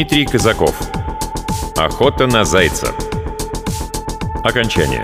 Дмитрий 0.00 0.24
Казаков. 0.24 0.74
Охота 1.76 2.26
на 2.26 2.42
зайца. 2.46 2.94
Окончание. 4.42 5.02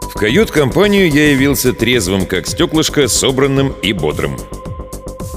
В 0.00 0.14
кают-компанию 0.14 1.10
я 1.10 1.32
явился 1.32 1.74
трезвым, 1.74 2.24
как 2.24 2.46
стеклышко, 2.46 3.08
собранным 3.08 3.74
и 3.82 3.92
бодрым. 3.92 4.38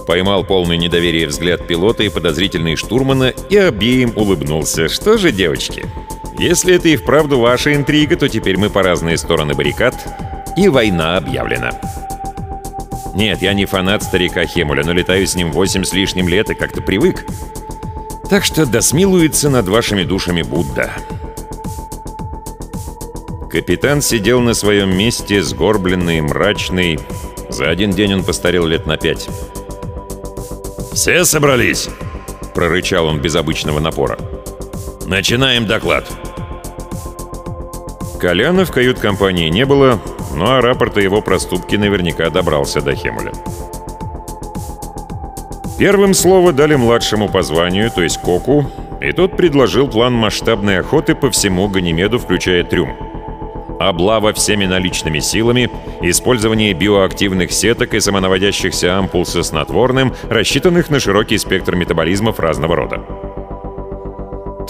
Поймал 0.08 0.46
полный 0.46 0.78
недоверие 0.78 1.28
взгляд 1.28 1.68
пилота 1.68 2.04
и 2.04 2.10
подозрительный 2.10 2.78
штурмана 2.78 3.34
и 3.50 3.58
обеим 3.58 4.14
улыбнулся. 4.16 4.88
Что 4.88 5.18
же, 5.18 5.34
девочки, 5.34 5.84
если 6.42 6.76
это 6.76 6.90
и 6.90 6.96
вправду 6.96 7.40
ваша 7.40 7.76
интрига, 7.76 8.16
то 8.16 8.28
теперь 8.28 8.58
мы 8.58 8.70
по 8.70 8.82
разные 8.82 9.18
стороны 9.18 9.54
баррикад, 9.54 9.96
и 10.58 10.68
война 10.68 11.18
объявлена. 11.18 11.72
Нет, 13.14 13.42
я 13.42 13.54
не 13.54 13.66
фанат 13.66 14.04
старика 14.04 14.46
Хемуля, 14.46 14.84
но 14.84 14.94
летаю 14.94 15.28
с 15.28 15.36
ним 15.36 15.52
восемь 15.52 15.84
с 15.84 15.94
лишним 15.94 16.28
лет 16.28 16.50
и 16.50 16.56
как-то 16.56 16.82
привык. 16.82 17.26
Так 18.30 18.44
что 18.44 18.66
досмилуется 18.66 19.50
над 19.50 19.68
вашими 19.68 20.04
душами 20.04 20.42
Будда. 20.42 20.92
Капитан 23.52 24.02
сидел 24.02 24.40
на 24.40 24.54
своем 24.54 24.98
месте, 24.98 25.44
сгорбленный, 25.44 26.22
мрачный. 26.22 27.00
За 27.50 27.70
один 27.70 27.92
день 27.92 28.14
он 28.14 28.24
постарел 28.24 28.66
лет 28.66 28.88
на 28.88 28.98
пять. 28.98 29.28
«Все 30.94 31.26
собрались?»— 31.26 31.90
прорычал 32.56 33.08
он 33.08 33.20
без 33.20 33.36
обычного 33.36 33.80
напора. 33.80 34.18
«Начинаем 35.06 35.68
доклад». 35.68 36.31
Коляна 38.22 38.66
в 38.66 38.72
кают-компании 38.72 39.50
не 39.50 39.66
было, 39.66 40.00
ну 40.36 40.46
а 40.46 40.62
рапорт 40.62 40.96
о 40.98 41.02
его 41.02 41.24
проступке 41.24 41.80
наверняка 41.80 42.30
добрался 42.30 42.80
до 42.80 42.94
Хемуля. 42.94 43.32
Первым 45.80 46.14
слово 46.14 46.54
дали 46.54 46.76
младшему 46.76 47.30
по 47.30 47.42
званию, 47.42 47.90
то 47.90 48.04
есть 48.04 48.22
Коку, 48.22 48.70
и 49.02 49.12
тот 49.12 49.36
предложил 49.36 49.88
план 49.88 50.14
масштабной 50.14 50.82
охоты 50.82 51.16
по 51.16 51.32
всему 51.32 51.68
Ганимеду, 51.68 52.20
включая 52.20 52.64
трюм. 52.64 52.96
Облава 53.80 54.34
всеми 54.34 54.68
наличными 54.68 55.18
силами, 55.18 55.72
использование 56.02 56.74
биоактивных 56.74 57.52
сеток 57.52 57.96
и 57.96 58.00
самонаводящихся 58.00 59.00
ампул 59.00 59.26
со 59.26 59.42
снотворным, 59.42 60.14
рассчитанных 60.30 60.92
на 60.92 61.00
широкий 61.00 61.40
спектр 61.40 61.76
метаболизмов 61.76 62.40
разного 62.40 62.76
рода. 62.76 63.31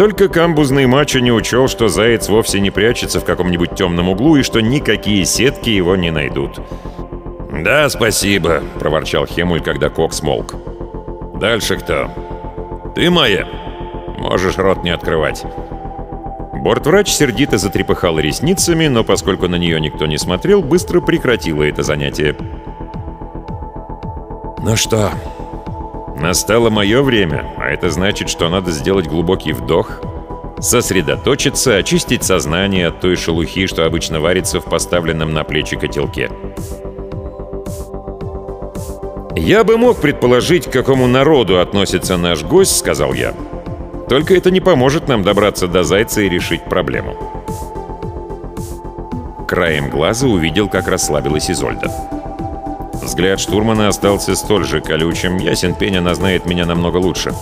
Только 0.01 0.29
камбузный 0.29 0.88
мачо 0.88 1.19
не 1.19 1.31
учел, 1.31 1.67
что 1.67 1.88
заяц 1.88 2.28
вовсе 2.28 2.59
не 2.59 2.72
прячется 2.72 3.19
в 3.19 3.23
каком-нибудь 3.23 3.75
темном 3.75 4.09
углу 4.09 4.35
и 4.35 4.41
что 4.41 4.59
никакие 4.59 5.25
сетки 5.25 5.69
его 5.69 5.95
не 5.95 6.09
найдут. 6.09 6.59
«Да, 7.53 7.88
спасибо»,— 7.88 8.63
проворчал 8.79 9.28
Хемуль, 9.28 9.62
когда 9.62 9.89
Кок 9.89 10.13
смолк. 10.13 10.56
«Дальше 11.39 11.78
кто?» 11.78 12.09
«Ты 12.95 13.12
моя. 13.12 13.47
Можешь 14.17 14.57
рот 14.57 14.84
не 14.84 14.89
открывать». 14.89 15.44
Бортврач 16.51 17.07
сердито 17.09 17.59
затрепыхал 17.59 18.18
ресницами, 18.18 18.88
но 18.88 19.03
поскольку 19.03 19.47
на 19.47 19.57
нее 19.57 19.79
никто 19.79 20.07
не 20.07 20.18
смотрел, 20.18 20.63
быстро 20.63 21.01
прекратила 21.01 21.62
это 21.62 21.83
занятие. 21.83 22.35
«Ну 24.63 24.75
что, 24.75 25.12
настало 26.21 26.69
мое 26.69 27.01
время, 27.01 27.53
а 27.57 27.69
это 27.69 27.89
значит, 27.89 28.29
что 28.29 28.49
надо 28.49 28.71
сделать 28.71 29.07
глубокий 29.07 29.53
вдох, 29.53 30.01
сосредоточиться, 30.59 31.75
очистить 31.75 32.23
сознание 32.23 32.87
от 32.87 33.01
той 33.01 33.15
шелухи, 33.15 33.67
что 33.67 33.85
обычно 33.85 34.19
варится 34.19 34.61
в 34.61 34.65
поставленном 34.65 35.33
на 35.33 35.43
плечи 35.43 35.75
котелке». 35.75 36.29
«Я 39.35 39.63
бы 39.63 39.77
мог 39.77 39.99
предположить, 39.99 40.67
к 40.67 40.71
какому 40.71 41.07
народу 41.07 41.59
относится 41.59 42.17
наш 42.17 42.43
гость»,— 42.43 42.77
сказал 42.79 43.13
я. 43.13 43.33
Только 44.11 44.35
это 44.35 44.51
не 44.51 44.59
поможет 44.59 45.07
нам 45.07 45.23
добраться 45.23 45.69
до 45.69 45.85
Зайца 45.85 46.19
и 46.19 46.27
решить 46.27 46.65
проблему. 46.65 47.15
Краем 49.47 49.89
глаза 49.89 50.27
увидел, 50.27 50.67
как 50.67 50.89
расслабилась 50.89 51.49
Изольда. 51.49 51.89
Взгляд 53.11 53.41
штурмана 53.41 53.89
остался 53.89 54.38
столь 54.38 54.63
же 54.63 54.79
колючим. 54.79 55.35
Ясен 55.35 55.75
пень, 55.75 55.97
она 55.97 56.16
знает 56.16 56.45
меня 56.45 56.66
намного 56.66 56.95
лучше. 56.95 57.33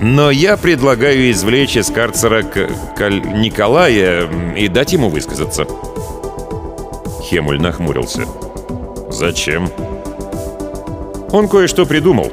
Но 0.00 0.30
я 0.30 0.56
предлагаю 0.56 1.32
извлечь 1.32 1.76
из 1.76 1.90
карцера 1.90 2.44
к... 2.44 2.68
К... 2.96 3.10
Николая 3.10 4.28
и 4.54 4.68
дать 4.68 4.92
ему 4.92 5.08
высказаться. 5.08 5.66
Хемуль 7.22 7.60
нахмурился. 7.60 8.24
«Зачем?» 9.10 9.68
Он 11.32 11.48
кое-что 11.48 11.84
придумал. 11.84 12.30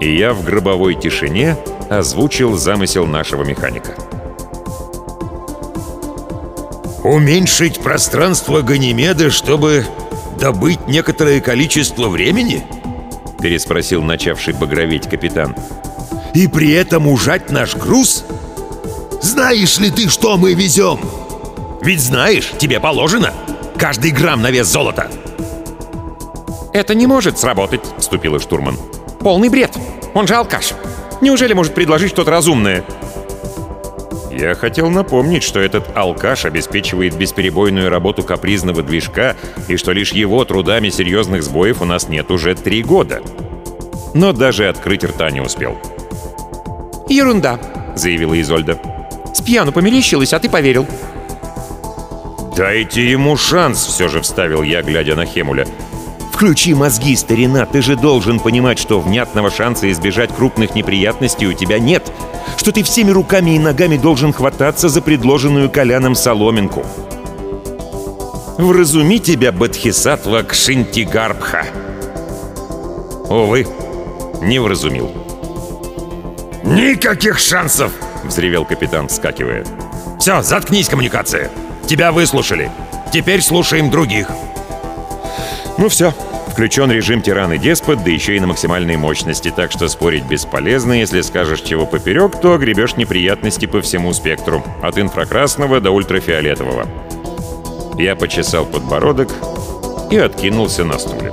И 0.00 0.14
я 0.14 0.34
в 0.34 0.44
гробовой 0.44 0.96
тишине 0.96 1.56
озвучил 1.88 2.58
замысел 2.58 3.06
нашего 3.06 3.42
механика. 3.42 3.94
«Уменьшить 7.02 7.80
пространство 7.80 8.60
Ганимеда, 8.60 9.30
чтобы 9.30 9.86
добыть 10.44 10.86
некоторое 10.86 11.40
количество 11.40 12.08
времени?»— 12.08 12.62
переспросил 13.40 14.02
начавший 14.02 14.52
багроветь 14.52 15.08
капитан. 15.08 15.56
«И 16.34 16.48
при 16.48 16.70
этом 16.72 17.08
ужать 17.08 17.50
наш 17.50 17.74
груз? 17.74 18.26
Знаешь 19.22 19.78
ли 19.78 19.90
ты, 19.90 20.10
что 20.10 20.36
мы 20.36 20.52
везем? 20.52 21.00
Ведь 21.80 22.02
знаешь, 22.02 22.52
тебе 22.58 22.78
положено 22.78 23.32
каждый 23.78 24.10
грамм 24.10 24.42
на 24.42 24.50
вес 24.50 24.66
золота!» 24.66 25.10
«Это 26.74 26.94
не 26.94 27.06
может 27.06 27.38
сработать»,— 27.38 27.80
вступила 27.98 28.38
штурман. 28.38 28.76
«Полный 29.20 29.48
бред! 29.48 29.74
Он 30.12 30.26
же 30.26 30.34
алкаш!» 30.34 30.74
Неужели 31.22 31.54
может 31.54 31.74
предложить 31.74 32.10
что-то 32.10 32.30
разумное?» 32.30 32.84
Я 34.36 34.56
хотел 34.56 34.90
напомнить, 34.90 35.44
что 35.44 35.60
этот 35.60 35.96
алкаш 35.96 36.44
обеспечивает 36.44 37.16
бесперебойную 37.16 37.88
работу 37.88 38.24
капризного 38.24 38.82
движка 38.82 39.36
и 39.68 39.76
что 39.76 39.92
лишь 39.92 40.12
его 40.12 40.44
трудами 40.44 40.88
серьезных 40.88 41.44
сбоев 41.44 41.80
у 41.80 41.84
нас 41.84 42.08
нет 42.08 42.30
уже 42.32 42.56
три 42.56 42.82
года. 42.82 43.22
Но 44.12 44.32
даже 44.32 44.68
открыть 44.68 45.04
рта 45.04 45.30
не 45.30 45.40
успел. 45.40 45.78
«Ерунда»,— 47.08 47.60
заявила 47.94 48.40
Изольда. 48.40 48.78
«С 49.32 49.40
пьяну 49.40 49.70
померещилась, 49.70 50.32
а 50.32 50.40
ты 50.40 50.50
поверил». 50.50 50.86
«Дайте 52.56 53.08
ему 53.08 53.36
шанс»,— 53.36 53.86
все 53.86 54.08
же 54.08 54.20
вставил 54.20 54.62
я, 54.62 54.82
глядя 54.82 55.14
на 55.14 55.26
Хемуля. 55.26 55.66
Включи 56.34 56.74
мозги, 56.74 57.14
старина, 57.14 57.64
ты 57.64 57.80
же 57.80 57.94
должен 57.94 58.40
понимать, 58.40 58.80
что 58.80 58.98
внятного 58.98 59.52
шанса 59.52 59.88
избежать 59.92 60.34
крупных 60.34 60.74
неприятностей 60.74 61.46
у 61.46 61.52
тебя 61.52 61.78
нет. 61.78 62.10
Что 62.56 62.72
ты 62.72 62.82
всеми 62.82 63.12
руками 63.12 63.52
и 63.52 63.58
ногами 63.60 63.96
должен 63.96 64.32
хвататься 64.32 64.88
за 64.88 65.00
предложенную 65.00 65.70
Коляном 65.70 66.16
соломинку. 66.16 66.84
Вразуми 68.58 69.18
тебя, 69.18 69.52
Бадхисатва 69.52 70.42
Кшинтигарбха. 70.42 71.66
Увы, 73.28 73.68
не 74.42 74.58
вразумил. 74.58 75.12
«Никаких 76.64 77.38
шансов!»— 77.38 77.92
взревел 78.24 78.64
капитан, 78.64 79.06
вскакивая. 79.06 79.64
«Все, 80.18 80.42
заткнись, 80.42 80.88
коммуникация! 80.88 81.52
Тебя 81.86 82.10
выслушали. 82.10 82.72
Теперь 83.12 83.40
слушаем 83.40 83.88
других!» 83.88 84.28
Ну 85.76 85.88
все, 85.88 86.12
включен 86.52 86.90
режим 86.90 87.20
тиран 87.20 87.52
и 87.52 87.58
деспот, 87.58 88.04
да 88.04 88.10
еще 88.10 88.36
и 88.36 88.40
на 88.40 88.46
максимальной 88.46 88.96
мощности, 88.96 89.52
так 89.54 89.72
что 89.72 89.88
спорить 89.88 90.24
бесполезно, 90.24 90.92
если 90.92 91.20
скажешь 91.20 91.62
чего 91.62 91.84
поперек, 91.84 92.40
то 92.40 92.54
огребешь 92.54 92.96
неприятности 92.96 93.66
по 93.66 93.80
всему 93.80 94.12
спектру, 94.12 94.62
от 94.82 94.98
инфракрасного 94.98 95.80
до 95.80 95.90
ультрафиолетового. 95.90 96.86
Я 97.98 98.14
почесал 98.14 98.66
подбородок 98.66 99.30
и 100.10 100.16
откинулся 100.16 100.84
на 100.84 100.98
стуле. 100.98 101.32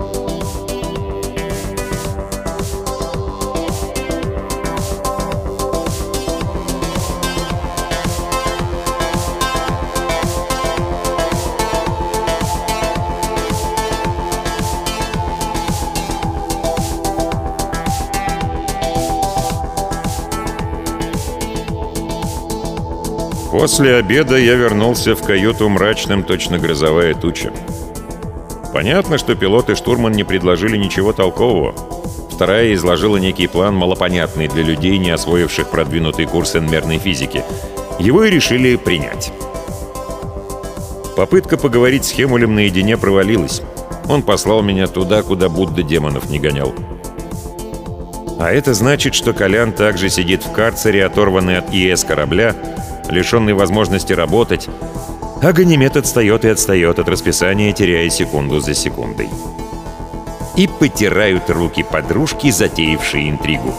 После 23.51 23.95
обеда 23.95 24.37
я 24.37 24.55
вернулся 24.55 25.13
в 25.13 25.21
каюту 25.23 25.67
мрачным, 25.67 26.23
точно 26.23 26.57
грозовая 26.57 27.13
туча. 27.13 27.51
Понятно, 28.73 29.17
что 29.17 29.35
пилот 29.35 29.69
и 29.69 29.75
штурман 29.75 30.13
не 30.13 30.23
предложили 30.23 30.77
ничего 30.77 31.11
толкового. 31.11 31.75
Вторая 32.31 32.73
изложила 32.73 33.17
некий 33.17 33.47
план, 33.47 33.75
малопонятный 33.75 34.47
для 34.47 34.63
людей, 34.63 34.97
не 34.97 35.11
освоивших 35.11 35.69
продвинутый 35.69 36.27
курс 36.27 36.55
инмерной 36.55 36.97
физики. 36.97 37.43
Его 37.99 38.23
и 38.23 38.31
решили 38.31 38.77
принять. 38.77 39.33
Попытка 41.17 41.57
поговорить 41.57 42.05
с 42.05 42.11
Хемулем 42.11 42.55
наедине 42.55 42.97
провалилась. 42.97 43.61
Он 44.07 44.23
послал 44.23 44.61
меня 44.61 44.87
туда, 44.87 45.23
куда 45.23 45.49
Будда 45.49 45.83
демонов 45.83 46.29
не 46.29 46.39
гонял. 46.39 46.73
А 48.39 48.49
это 48.51 48.73
значит, 48.73 49.13
что 49.13 49.33
Колян 49.33 49.73
также 49.73 50.09
сидит 50.09 50.43
в 50.43 50.51
карцере, 50.51 51.05
оторванный 51.05 51.57
от 51.59 51.71
ИС 51.71 52.05
корабля, 52.05 52.55
лишенный 53.11 53.53
возможности 53.53 54.13
работать, 54.13 54.67
а 55.41 55.53
Ганимед 55.53 55.97
отстает 55.97 56.45
и 56.45 56.49
отстает 56.49 56.99
от 56.99 57.09
расписания, 57.09 57.73
теряя 57.73 58.09
секунду 58.09 58.59
за 58.59 58.73
секундой. 58.73 59.29
И 60.55 60.67
потирают 60.67 61.49
руки 61.49 61.83
подружки, 61.83 62.51
затеявшие 62.51 63.29
интригу. 63.29 63.73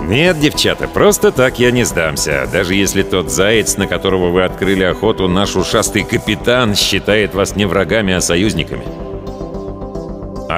«Нет, 0.00 0.40
девчата, 0.40 0.88
просто 0.88 1.30
так 1.30 1.58
я 1.58 1.70
не 1.70 1.84
сдамся, 1.84 2.48
даже 2.52 2.74
если 2.74 3.02
тот 3.02 3.30
заяц, 3.30 3.76
на 3.76 3.86
которого 3.86 4.30
вы 4.30 4.42
открыли 4.42 4.82
охоту, 4.82 5.28
наш 5.28 5.56
ушастый 5.56 6.02
капитан, 6.02 6.74
считает 6.74 7.34
вас 7.34 7.56
не 7.56 7.66
врагами, 7.66 8.12
а 8.12 8.20
союзниками. 8.20 9.11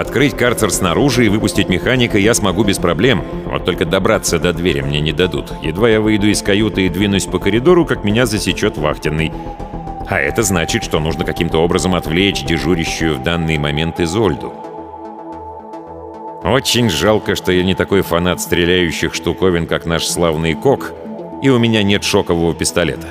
Открыть 0.01 0.37
карцер 0.37 0.73
снаружи 0.73 1.27
и 1.27 1.29
выпустить 1.29 1.69
механика 1.69 2.19
я 2.19 2.35
смогу 2.35 2.65
без 2.65 2.79
проблем. 2.79 3.23
Вот 3.47 3.65
только 3.65 3.85
добраться 3.85 4.41
до 4.41 4.53
двери 4.53 4.81
мне 4.81 5.01
не 5.01 5.13
дадут. 5.13 5.53
Едва 5.63 5.89
я 5.89 6.01
выйду 6.01 6.27
из 6.27 6.43
каюты 6.43 6.87
и 6.87 6.89
двинусь 6.89 7.27
по 7.27 7.39
коридору, 7.39 7.87
как 7.87 8.03
меня 8.03 8.27
засечет 8.27 8.77
вахтенный. 8.77 9.33
А 10.09 10.19
это 10.19 10.43
значит, 10.43 10.83
что 10.83 10.99
нужно 10.99 11.25
каким-то 11.25 11.59
образом 11.59 11.95
отвлечь 11.95 12.43
дежурящую 12.43 13.15
в 13.15 13.23
данный 13.23 13.57
момент 13.57 14.01
Изольду. 14.01 14.53
Очень 16.43 16.91
жалко, 16.91 17.37
что 17.37 17.53
я 17.53 17.63
не 17.63 17.77
такой 17.77 18.03
фанат 18.03 18.41
стреляющих 18.41 19.15
штуковин, 19.15 19.69
как 19.69 19.87
наш 19.87 20.07
славный 20.07 20.55
Кок, 20.55 20.93
и 21.41 21.49
у 21.49 21.59
меня 21.61 21.85
нет 21.85 22.03
шокового 22.03 22.53
пистолета. 22.53 23.07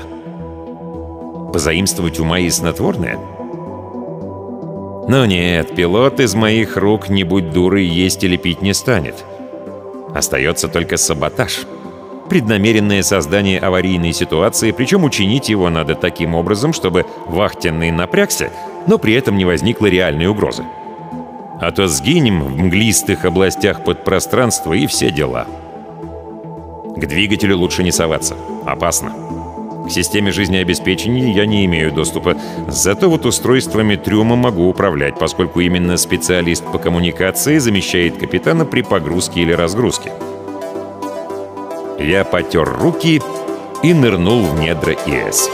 Позаимствовать 1.54 2.20
у 2.20 2.26
Майи 2.26 2.50
снотворное— 2.50 3.18
но 5.08 5.26
нет, 5.26 5.76
пилот 5.76 6.20
из 6.20 6.34
моих 6.34 6.78
рук, 6.78 7.10
не 7.10 7.24
будь 7.24 7.52
дурой, 7.52 7.86
есть 7.86 8.24
или 8.24 8.38
пить 8.38 8.62
не 8.62 8.74
станет. 8.74 9.24
Остается 10.14 10.68
только 10.68 10.98
саботаж. 10.98 11.62
Преднамеренное 12.30 13.04
создание 13.04 13.60
аварийной 13.60 14.14
ситуации, 14.14 14.72
причем 14.72 15.04
учинить 15.04 15.50
его 15.50 15.70
надо 15.70 15.96
таким 15.96 16.36
образом, 16.36 16.72
чтобы 16.72 17.06
вахтенный 17.28 17.92
напрягся, 17.92 18.50
но 18.88 18.98
при 18.98 19.14
этом 19.14 19.38
не 19.38 19.46
возникло 19.46 19.88
реальной 19.88 20.28
угрозы. 20.28 20.64
А 21.60 21.72
то 21.72 21.88
сгинем 21.88 22.42
в 22.42 22.58
мглистых 22.58 23.26
областях 23.26 23.84
подпространства 23.84 24.74
и 24.74 24.88
все 24.88 25.12
дела. 25.12 25.48
К 26.96 27.06
двигателю 27.06 27.58
лучше 27.58 27.84
не 27.84 27.92
соваться. 27.92 28.36
Опасно. 28.66 29.14
К 29.86 29.92
системе 29.92 30.32
жизнеобеспечения 30.32 31.34
я 31.34 31.46
не 31.46 31.66
имею 31.66 31.92
доступа, 31.92 32.38
зато 32.70 33.10
вот 33.10 33.26
устройствами 33.26 33.98
трюма 33.98 34.38
могу 34.38 34.70
управлять, 34.70 35.20
поскольку 35.20 35.60
именно 35.60 35.98
специалист 35.98 36.64
по 36.64 36.78
коммуникации 36.78 37.58
замещает 37.58 38.18
капитана 38.18 38.66
при 38.66 38.82
погрузке 38.82 39.42
или 39.42 39.52
разгрузке. 39.52 40.14
Я 42.00 42.24
потер 42.24 42.64
руки 42.64 43.22
и 43.84 43.94
нырнул 43.94 44.44
в 44.44 44.58
недра 44.58 44.94
ИС. 44.94 45.50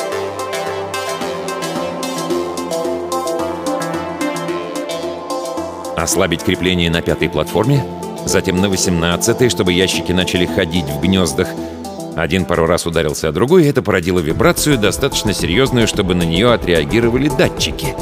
Ослабить 5.98 6.44
крепление 6.44 6.92
на 6.92 7.02
пятой 7.02 7.30
платформе, 7.30 7.84
затем 8.26 8.62
на 8.62 8.70
восемнадцатой, 8.70 9.50
чтобы 9.50 9.74
ящики 9.74 10.12
начали 10.12 10.46
ходить 10.46 10.86
в 10.86 11.02
гнездах— 11.02 11.48
один 12.22 12.46
пару 12.46 12.66
раз 12.66 12.86
ударился 12.86 13.30
о 13.30 13.32
другой, 13.32 13.64
и 13.64 13.68
это 13.68 13.82
породило 13.82 14.20
вибрацию, 14.20 14.78
достаточно 14.78 15.34
серьезную, 15.34 15.88
чтобы 15.88 16.16
на 16.16 16.24
нее 16.24 16.52
отреагировали 16.52 17.30
датчики. 17.30 17.96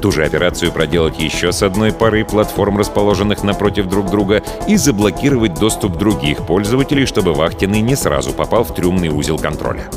Ту 0.00 0.12
же 0.12 0.24
операцию 0.24 0.72
проделать 0.72 1.18
еще 1.18 1.52
с 1.52 1.62
одной 1.62 1.92
парой 1.92 2.24
платформ, 2.24 2.78
расположенных 2.78 3.42
напротив 3.42 3.88
друг 3.88 4.10
друга, 4.10 4.42
и 4.68 4.76
заблокировать 4.76 5.54
доступ 5.54 5.98
других 5.98 6.46
пользователей, 6.46 7.06
чтобы 7.06 7.34
вахтенный 7.34 7.80
не 7.80 7.96
сразу 7.96 8.32
попал 8.32 8.64
в 8.64 8.74
трюмный 8.74 9.08
узел 9.08 9.38
контроля. 9.38 9.88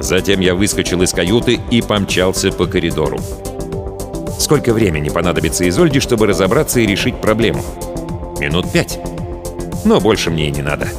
Затем 0.00 0.40
я 0.40 0.54
выскочил 0.54 1.02
из 1.02 1.12
каюты 1.12 1.60
и 1.70 1.82
помчался 1.82 2.52
по 2.52 2.66
коридору. 2.66 3.18
Сколько 4.38 4.72
времени 4.72 5.08
понадобится 5.08 5.68
Изольде, 5.68 6.00
чтобы 6.00 6.26
разобраться 6.26 6.80
и 6.80 6.86
решить 6.86 7.20
проблему? 7.20 7.62
Минут 8.38 8.70
пять. 8.70 9.00
Но 9.84 10.00
больше 10.00 10.30
мне 10.30 10.48
и 10.48 10.52
не 10.52 10.62
надо.— 10.62 10.88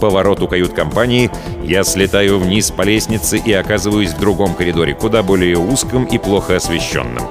повороту 0.00 0.48
кают-компании 0.48 1.30
я 1.62 1.84
слетаю 1.84 2.38
вниз 2.40 2.70
по 2.70 2.82
лестнице 2.82 3.38
и 3.38 3.52
оказываюсь 3.52 4.10
в 4.10 4.18
другом 4.18 4.54
коридоре, 4.54 4.94
куда 4.94 5.22
более 5.22 5.58
узком 5.58 6.04
и 6.04 6.18
плохо 6.18 6.56
освещенном. 6.56 7.28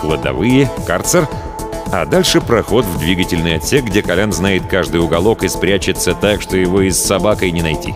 Кладовые, 0.00 0.70
карцер, 0.86 1.28
а 1.92 2.06
дальше 2.06 2.40
проход 2.40 2.86
в 2.86 2.98
двигательный 2.98 3.56
отсек, 3.56 3.84
где 3.84 4.02
Колян 4.02 4.32
знает 4.32 4.62
каждый 4.66 5.00
уголок 5.00 5.42
и 5.42 5.48
спрячется 5.48 6.14
так, 6.14 6.40
что 6.40 6.56
его 6.56 6.80
и 6.80 6.90
с 6.90 6.98
собакой 6.98 7.50
не 7.50 7.60
найти. 7.60 7.94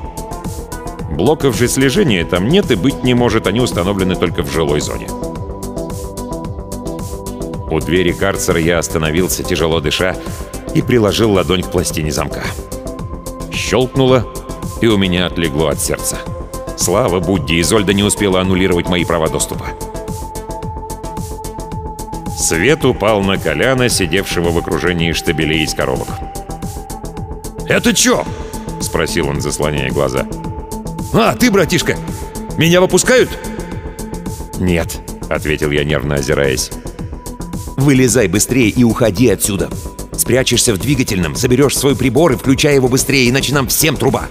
Блоков 1.12 1.56
же 1.56 1.66
слежения 1.66 2.24
там 2.26 2.48
нет 2.48 2.70
и 2.70 2.74
быть 2.74 3.02
не 3.02 3.14
может, 3.14 3.46
они 3.46 3.60
установлены 3.60 4.16
только 4.16 4.42
в 4.42 4.52
жилой 4.52 4.80
зоне. 4.80 5.08
У 7.70 7.80
двери 7.80 8.12
карцера 8.12 8.60
я 8.60 8.78
остановился, 8.78 9.42
тяжело 9.42 9.80
дыша, 9.80 10.14
и 10.74 10.82
приложил 10.82 11.32
ладонь 11.32 11.62
к 11.62 11.70
пластине 11.70 12.12
замка 12.12 12.42
щелкнуло, 13.66 14.24
и 14.80 14.86
у 14.86 14.96
меня 14.96 15.26
отлегло 15.26 15.68
от 15.68 15.80
сердца. 15.80 16.18
Слава 16.76 17.18
Будде, 17.18 17.60
Изольда 17.60 17.92
не 17.92 18.04
успела 18.04 18.40
аннулировать 18.40 18.88
мои 18.88 19.04
права 19.04 19.28
доступа. 19.28 19.66
Свет 22.38 22.84
упал 22.84 23.22
на 23.22 23.38
Коляна, 23.38 23.88
сидевшего 23.88 24.50
в 24.50 24.58
окружении 24.58 25.12
штабелей 25.12 25.64
из 25.64 25.74
коробок. 25.74 26.06
«Это 27.66 27.92
чё?»— 27.92 28.24
спросил 28.80 29.28
он, 29.28 29.40
заслоняя 29.40 29.90
глаза. 29.90 30.26
«А, 31.12 31.34
ты, 31.34 31.50
братишка, 31.50 31.96
меня 32.56 32.80
выпускают?» 32.80 33.30
«Нет»,— 34.60 35.00
ответил 35.28 35.72
я, 35.72 35.82
нервно 35.82 36.16
озираясь. 36.16 36.70
«Вылезай 37.76 38.28
быстрее 38.28 38.68
и 38.68 38.84
уходи 38.84 39.28
отсюда. 39.28 39.68
Спрячешься 40.16 40.74
в 40.74 40.78
двигательном, 40.78 41.36
соберешь 41.36 41.76
свой 41.76 41.96
прибор 41.96 42.32
и 42.32 42.36
включай 42.36 42.74
его 42.74 42.88
быстрее, 42.88 43.28
иначе 43.28 43.54
нам 43.54 43.68
всем 43.68 43.96
труба. 43.96 44.28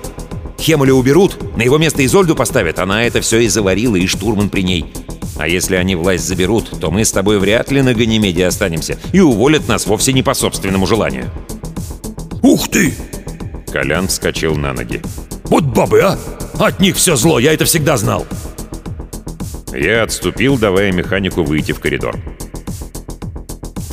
Хемуля 0.60 0.94
уберут, 0.94 1.56
на 1.58 1.62
его 1.62 1.77
место 1.77 2.06
Изольду 2.06 2.36
поставят, 2.36 2.80
она 2.80 3.04
это 3.04 3.22
все 3.22 3.39
и 3.39 3.48
заварила, 3.48 3.96
и 3.96 4.08
штурман 4.08 4.50
при 4.50 4.62
ней. 4.62 4.86
А 5.38 5.48
если 5.48 5.75
они 5.75 5.96
власть 5.96 6.25
заберут, 6.25 6.80
то 6.80 6.92
мы 6.92 7.04
с 7.04 7.12
тобой 7.12 7.39
вряд 7.39 7.72
ли 7.72 7.82
на 7.82 7.94
Ганимеде 7.94 8.46
останемся 8.46 8.98
и 9.12 9.20
уволят 9.20 9.68
нас 9.68 9.86
вовсе 9.86 10.13
не 10.13 10.24
по 10.24 10.34
собственному 10.34 10.88
желанию». 10.88 11.30
«Ух 12.42 12.70
ты!» 12.70 12.94
Колян 13.72 14.08
вскочил 14.08 14.56
на 14.56 14.72
ноги. 14.74 15.01
«Вот 15.46 15.63
бабы, 15.63 16.01
а! 16.01 16.18
От 16.60 16.80
них 16.80 16.96
все 16.96 17.15
зло, 17.15 17.39
я 17.39 17.54
это 17.54 17.65
всегда 17.65 17.98
знал!» 17.98 18.25
Я 19.74 20.04
отступил, 20.04 20.58
давая 20.58 20.94
механику 20.94 21.44
выйти 21.44 21.74
в 21.74 21.80
коридор. 21.80 22.18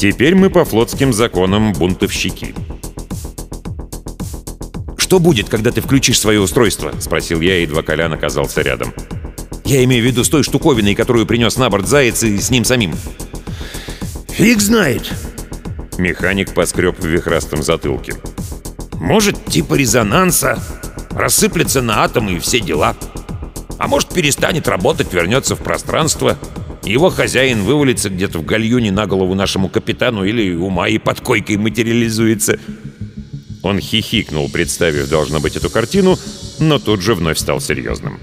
Теперь 0.03 0.35
мы 0.35 0.51
по 0.51 0.65
флотским 0.65 1.13
законам 1.13 1.73
бунтовщики. 1.75 2.57
«Что 4.99 5.21
будет, 5.21 5.49
когда 5.49 5.71
ты 5.71 5.81
включишь 5.81 6.19
свое 6.19 6.41
устройство?»— 6.41 6.93
спросил 7.01 7.41
я, 7.41 7.61
едва 7.61 7.85
Колян 7.85 8.13
оказался 8.13 8.63
рядом. 8.63 8.93
«Я 9.65 9.85
имею 9.85 10.03
в 10.03 10.07
виду 10.09 10.25
с 10.25 10.29
той 10.29 10.43
штуковиной, 10.43 10.97
которую 10.97 11.25
принес 11.25 11.57
на 11.57 11.71
борт 11.71 11.87
Заяц 11.87 12.21
и 12.25 12.37
с 12.37 12.51
ним 12.51 12.65
самим». 12.65 12.97
«Фиг 14.31 14.61
знает!» 14.61 15.09
Механик 15.99 16.53
поскреб 16.53 16.99
в 16.99 17.07
вихрастом 17.07 17.63
затылке. 17.63 18.15
«Может, 18.95 19.45
типа 19.45 19.75
резонанса, 19.75 20.61
рассыплется 21.13 21.81
на 21.81 22.03
атомы 22.03 22.33
и 22.33 22.39
все 22.41 22.59
дела. 22.59 22.97
А 23.79 23.87
может, 23.87 24.09
перестанет 24.09 24.67
работать, 24.67 25.13
вернется 25.13 25.55
в 25.55 25.61
пространство, 25.61 26.37
его 26.85 27.11
хозяин 27.11 27.63
вывалится 27.63 28.11
где-то 28.11 28.39
в 28.39 28.45
гальюне 28.45 28.91
на 28.91 29.07
голову 29.07 29.35
нашему 29.35 29.69
капитану 29.69 30.25
или 30.25 30.55
у 30.55 30.69
Майи 30.69 30.99
под 30.99 31.21
койкой 31.21 31.57
материализуется. 31.57 32.59
Он 33.63 33.79
хихикнул, 33.79 34.51
представив, 34.51 35.09
должно 35.09 35.39
быть, 35.39 35.57
эту 35.57 35.71
картину, 35.71 36.19
но 36.59 36.79
тут 36.79 37.01
же 37.01 37.15
вновь 37.15 37.39
стал 37.39 37.61
серьезным. 37.61 38.19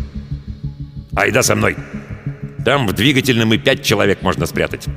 «Айда 1.16 1.42
со 1.42 1.56
мной! 1.56 1.78
Там 2.66 2.88
в 2.88 2.94
двигательном 2.94 3.54
и 3.54 3.58
пять 3.58 3.84
человек 3.84 4.22
можно 4.22 4.46
спрятать!» 4.46 4.88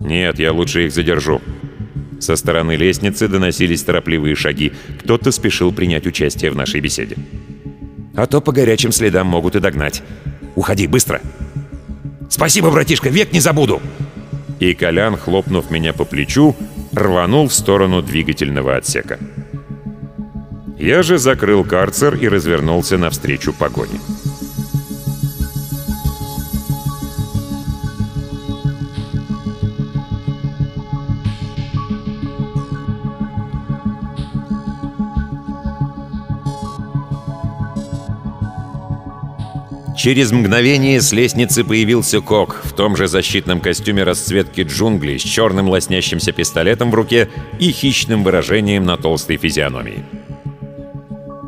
«Нет, 0.00 0.40
я 0.40 0.52
лучше 0.52 0.86
их 0.86 0.92
задержу». 0.92 1.40
Со 2.18 2.36
стороны 2.36 2.76
лестницы 2.76 3.28
доносились 3.28 3.82
торопливые 3.82 4.34
шаги. 4.34 4.72
Кто-то 5.02 5.30
спешил 5.30 5.72
принять 5.72 6.06
участие 6.06 6.50
в 6.50 6.56
нашей 6.56 6.80
беседе. 6.80 7.16
«А 8.16 8.26
то 8.26 8.40
по 8.40 8.52
горячим 8.52 8.92
следам 8.92 9.28
могут 9.28 9.54
и 9.54 9.60
догнать. 9.60 10.02
Уходи, 10.56 10.88
быстро!» 10.88 11.20
Спасибо, 12.30 12.70
братишка, 12.70 13.10
век 13.10 13.32
не 13.32 13.40
забуду!» 13.40 13.82
И 14.60 14.72
Колян, 14.74 15.16
хлопнув 15.16 15.70
меня 15.70 15.92
по 15.92 16.04
плечу, 16.04 16.56
рванул 16.92 17.48
в 17.48 17.52
сторону 17.52 18.02
двигательного 18.02 18.76
отсека. 18.76 19.18
Я 20.78 21.02
же 21.02 21.18
закрыл 21.18 21.64
карцер 21.64 22.14
и 22.14 22.28
развернулся 22.28 22.96
навстречу 22.96 23.52
погоне. 23.52 24.00
Через 40.02 40.32
мгновение 40.32 40.98
с 41.02 41.12
лестницы 41.12 41.62
появился 41.62 42.22
Кок 42.22 42.62
в 42.64 42.72
том 42.72 42.96
же 42.96 43.06
защитном 43.06 43.60
костюме 43.60 44.02
расцветки 44.02 44.62
джунглей 44.62 45.18
с 45.18 45.22
черным 45.22 45.68
лоснящимся 45.68 46.32
пистолетом 46.32 46.90
в 46.90 46.94
руке 46.94 47.28
и 47.58 47.70
хищным 47.70 48.24
выражением 48.24 48.86
на 48.86 48.96
толстой 48.96 49.36
физиономии. 49.36 50.02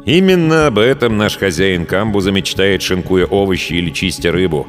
Именно 0.05 0.67
об 0.67 0.79
этом 0.79 1.17
наш 1.17 1.39
хозяин 1.39 1.87
камбуза 1.87 2.31
мечтает, 2.31 2.83
шинкуя 2.83 3.25
овощи 3.25 3.73
или 3.73 3.89
чистя 3.89 4.31
рыбу. 4.31 4.67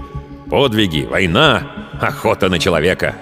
Подвиги, 0.49 1.01
война, 1.01 1.89
охота 1.99 2.47
на 2.47 2.59
человека. 2.59 3.17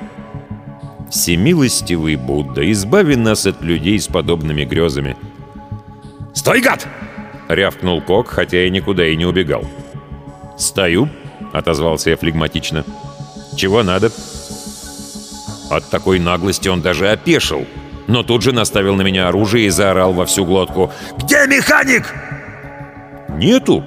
Всемилостивый 1.10 2.18
Будда, 2.18 2.72
избави 2.72 3.16
нас 3.16 3.48
от 3.48 3.64
людей 3.64 4.00
с 4.00 4.06
подобными 4.06 4.64
грезами. 4.64 5.18
«Стой, 6.36 6.62
гад!»— 6.62 6.88
рявкнул 7.48 8.00
Кок, 8.00 8.28
хотя 8.28 8.64
и 8.64 8.70
никуда 8.70 9.08
и 9.08 9.16
не 9.16 9.26
убегал. 9.26 9.66
«Стою»,— 10.62 11.10
отозвался 11.54 12.12
я 12.12 12.18
флегматично. 12.18 12.86
«Чего 13.56 13.84
надо?» 13.84 14.12
От 15.70 15.90
такой 15.90 16.20
наглости 16.20 16.70
он 16.70 16.82
даже 16.82 17.10
опешил— 17.10 17.66
но 18.12 18.24
тут 18.24 18.42
же 18.42 18.52
наставил 18.52 18.96
на 18.96 19.04
меня 19.04 19.30
оружие 19.30 19.68
и 19.68 19.70
заорал 19.70 20.14
во 20.14 20.26
всю 20.26 20.46
глотку. 20.46 20.92
«Где 21.18 21.48
механик?» 21.48 22.14
«Нету!» 23.30 23.84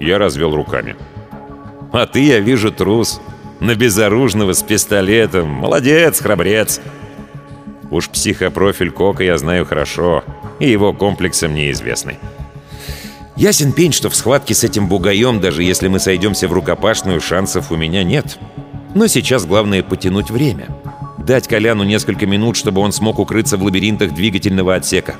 Я 0.00 0.18
развел 0.18 0.54
руками. 0.54 0.96
«А 1.92 2.06
ты, 2.06 2.24
я 2.24 2.40
вижу, 2.40 2.72
трус. 2.72 3.20
На 3.60 3.76
безоружного 3.76 4.52
с 4.52 4.62
пистолетом. 4.62 5.48
Молодец, 5.48 6.20
храбрец!» 6.20 6.80
Уж 7.90 8.08
психопрофиль 8.08 8.90
Кока 8.90 9.22
я 9.22 9.38
знаю 9.38 9.64
хорошо, 9.64 10.24
и 10.58 10.68
его 10.68 10.92
комплексы 10.92 11.46
мне 11.46 11.70
известны. 11.70 12.18
Ясен 13.36 13.72
пень, 13.72 13.92
что 13.92 14.10
в 14.10 14.14
схватке 14.14 14.54
с 14.54 14.62
этим 14.62 14.88
бугаем, 14.88 15.40
даже 15.40 15.64
если 15.64 15.88
мы 15.88 15.98
сойдемся 15.98 16.46
в 16.46 16.52
рукопашную, 16.52 17.20
шансов 17.20 17.72
у 17.72 17.76
меня 17.76 18.04
нет. 18.04 18.38
Но 18.94 19.08
сейчас 19.08 19.44
главное 19.44 19.82
потянуть 19.82 20.30
время. 20.30 20.68
Дать 21.18 21.48
Коляну 21.48 21.82
несколько 21.82 22.26
минут, 22.26 22.56
чтобы 22.56 22.80
он 22.80 22.92
смог 22.92 23.18
укрыться 23.18 23.56
в 23.56 23.64
лабиринтах 23.64 24.14
двигательного 24.14 24.76
отсека. 24.76 25.16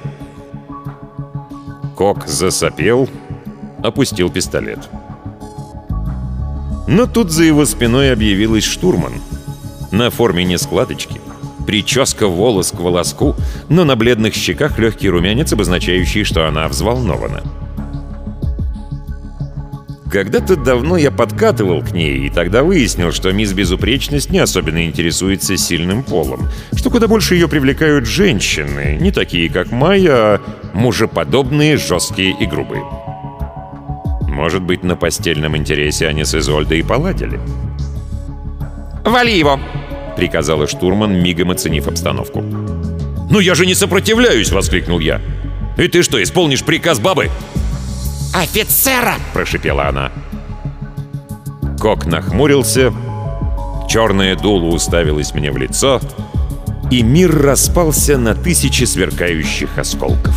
Кок 1.97 2.26
засопел, 2.28 3.09
опустил 3.83 4.30
пистолет. 4.30 4.88
Но 6.87 7.06
тут 7.06 7.30
за 7.30 7.44
его 7.44 7.64
спиной 7.64 8.12
объявилась 8.12 8.64
штурман. 8.64 9.14
На 9.90 10.11
форме 10.11 10.44
не 10.44 10.59
складочки. 10.59 11.21
Прическа 11.66 12.28
волос 12.28 12.71
к 12.71 12.78
волоску, 12.78 13.35
но 13.68 13.85
на 13.85 13.97
бледных 13.97 14.35
щеках 14.35 14.78
легкий 14.78 15.09
румянец, 15.09 15.52
обозначающий, 15.52 16.25
что 16.25 16.47
она 16.47 16.68
взволнована. 16.68 17.42
Когда-то 20.14 20.54
давно 20.54 20.97
я 20.97 21.11
подкатывал 21.11 21.83
к 21.83 21.90
ней, 21.90 22.28
и 22.28 22.30
тогда 22.30 22.62
выяснил, 22.62 23.11
что 23.11 23.33
мисс 23.33 23.52
Безупречность 23.52 24.30
не 24.30 24.38
особенно 24.38 24.87
интересуется 24.87 25.56
сильным 25.56 26.04
полом, 26.04 26.49
что 26.73 26.88
куда 26.88 27.09
больше 27.09 27.35
ее 27.35 27.49
привлекают 27.49 28.06
женщины, 28.06 28.97
не 29.00 29.11
такие, 29.11 29.50
как 29.50 29.73
Майя, 29.73 30.12
а 30.12 30.40
мужеподобные, 30.73 31.78
жесткие 31.78 32.30
и 32.38 32.47
грубые. 32.47 32.85
Может 34.28 34.62
быть, 34.62 34.85
на 34.85 34.94
постельном 34.94 35.56
интересе 35.56 36.06
они 36.06 36.25
с 36.25 36.33
Изольдой 36.37 36.78
и 36.78 36.83
поладили? 36.85 37.40
«Вали 39.04 39.37
его!»— 39.37 39.59
приказала 40.16 40.68
штурман, 40.68 41.12
мигом 41.25 41.50
оценив 41.50 41.88
обстановку. 41.88 42.40
«Ну 42.40 43.40
я 43.40 43.56
же 43.56 43.66
не 43.66 43.75
сопротивляюсь!»— 43.75 44.52
воскликнул 44.52 45.00
я. 45.00 45.21
«И 45.76 45.88
ты 45.88 46.04
что, 46.04 46.23
исполнишь 46.23 46.62
приказ 46.62 47.00
бабы?» 47.00 47.30
«Офицера!»— 48.34 49.14
прошипела 49.32 49.86
она. 49.86 50.10
Кок 51.80 52.04
нахмурился, 52.04 52.92
черное 53.88 54.34
дуло 54.34 54.74
уставилось 54.74 55.32
мне 55.34 55.52
в 55.52 55.56
лицо, 55.56 56.00
и 56.90 57.02
мир 57.02 57.32
распался 57.32 58.18
на 58.18 58.34
тысячи 58.34 58.84
сверкающих 58.84 59.78
осколков. 59.78 60.34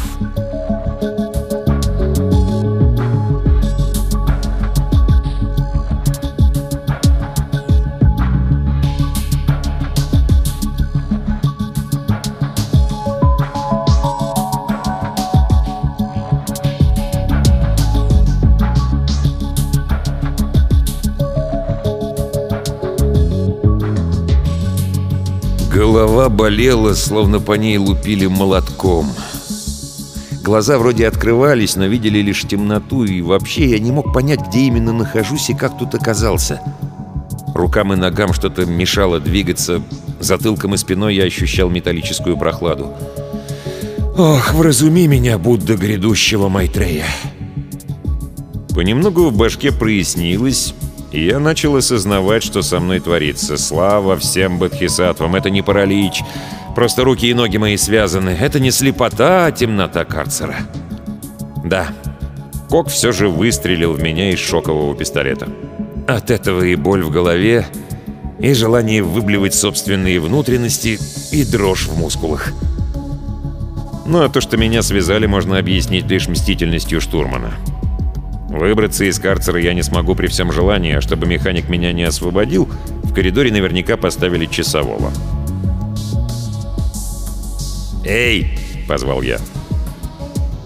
Голова 25.97 26.29
болела, 26.29 26.93
словно 26.93 27.39
по 27.39 27.53
ней 27.53 27.79
лупили 27.79 28.27
молотком. 28.27 29.11
Глаза 30.43 30.77
вроде 30.77 31.07
открывались, 31.07 31.75
но 31.75 31.87
видели 31.87 32.19
лишь 32.19 32.43
темноту, 32.43 33.03
и 33.03 33.23
вообще 33.23 33.71
я 33.71 33.79
не 33.79 33.91
мог 33.91 34.13
понять, 34.13 34.41
где 34.47 34.59
именно 34.59 34.93
нахожусь 34.93 35.49
и 35.49 35.55
как 35.55 35.75
тут 35.79 35.95
оказался. 35.95 36.61
Рукам 37.55 37.93
и 37.93 37.95
ногам 37.95 38.31
что-то 38.31 38.67
мешало 38.67 39.19
двигаться, 39.19 39.81
затылком 40.19 40.75
и 40.75 40.77
спиной 40.77 41.15
я 41.15 41.23
ощущал 41.23 41.67
металлическую 41.71 42.37
прохладу. 42.37 42.93
«Ох, 44.15 44.53
вразуми 44.53 45.07
меня, 45.07 45.39
Будда 45.39 45.77
грядущего 45.77 46.47
Майтрея!» 46.47 47.07
Понемногу 48.75 49.29
в 49.29 49.35
башке 49.35 49.71
прояснилось, 49.71 50.75
я 51.11 51.39
начал 51.39 51.75
осознавать, 51.75 52.43
что 52.43 52.61
со 52.61 52.79
мной 52.79 52.99
творится. 52.99 53.57
Слава 53.57 54.17
всем 54.17 54.59
бодхисаттвам, 54.59 55.35
это 55.35 55.49
не 55.49 55.61
паралич. 55.61 56.21
Просто 56.75 57.03
руки 57.03 57.29
и 57.29 57.33
ноги 57.33 57.57
мои 57.57 57.77
связаны. 57.77 58.29
Это 58.29 58.59
не 58.59 58.71
слепота, 58.71 59.45
а 59.45 59.51
темнота 59.51 60.05
карцера. 60.05 60.55
Да, 61.63 61.87
Кок 62.69 62.89
все 62.89 63.11
же 63.11 63.29
выстрелил 63.29 63.93
в 63.93 64.01
меня 64.01 64.31
из 64.31 64.39
шокового 64.39 64.95
пистолета. 64.95 65.47
От 66.07 66.31
этого 66.31 66.63
и 66.63 66.75
боль 66.75 67.01
в 67.01 67.11
голове, 67.11 67.65
и 68.39 68.53
желание 68.53 69.01
выблевать 69.01 69.53
собственные 69.53 70.19
внутренности, 70.19 70.99
и 71.31 71.45
дрожь 71.45 71.87
в 71.87 71.97
мускулах. 71.97 72.51
Ну 74.05 74.23
а 74.23 74.29
то, 74.29 74.41
что 74.41 74.57
меня 74.57 74.81
связали, 74.81 75.25
можно 75.27 75.57
объяснить 75.57 76.07
лишь 76.07 76.27
мстительностью 76.27 77.01
штурмана. 77.01 77.53
Выбраться 78.49 79.03
из 79.03 79.19
карцера 79.19 79.59
я 79.59 79.73
не 79.73 79.83
смогу 79.83 80.15
при 80.15 80.27
всем 80.27 80.51
желании, 80.51 80.95
а 80.95 81.01
чтобы 81.01 81.27
механик 81.27 81.69
меня 81.69 81.91
не 81.91 82.03
освободил, 82.03 82.69
в 83.03 83.13
коридоре 83.13 83.51
наверняка 83.51 83.97
поставили 83.97 84.45
часового. 84.45 85.11
«Эй!»— 88.05 88.57
позвал 88.87 89.21
я. 89.21 89.39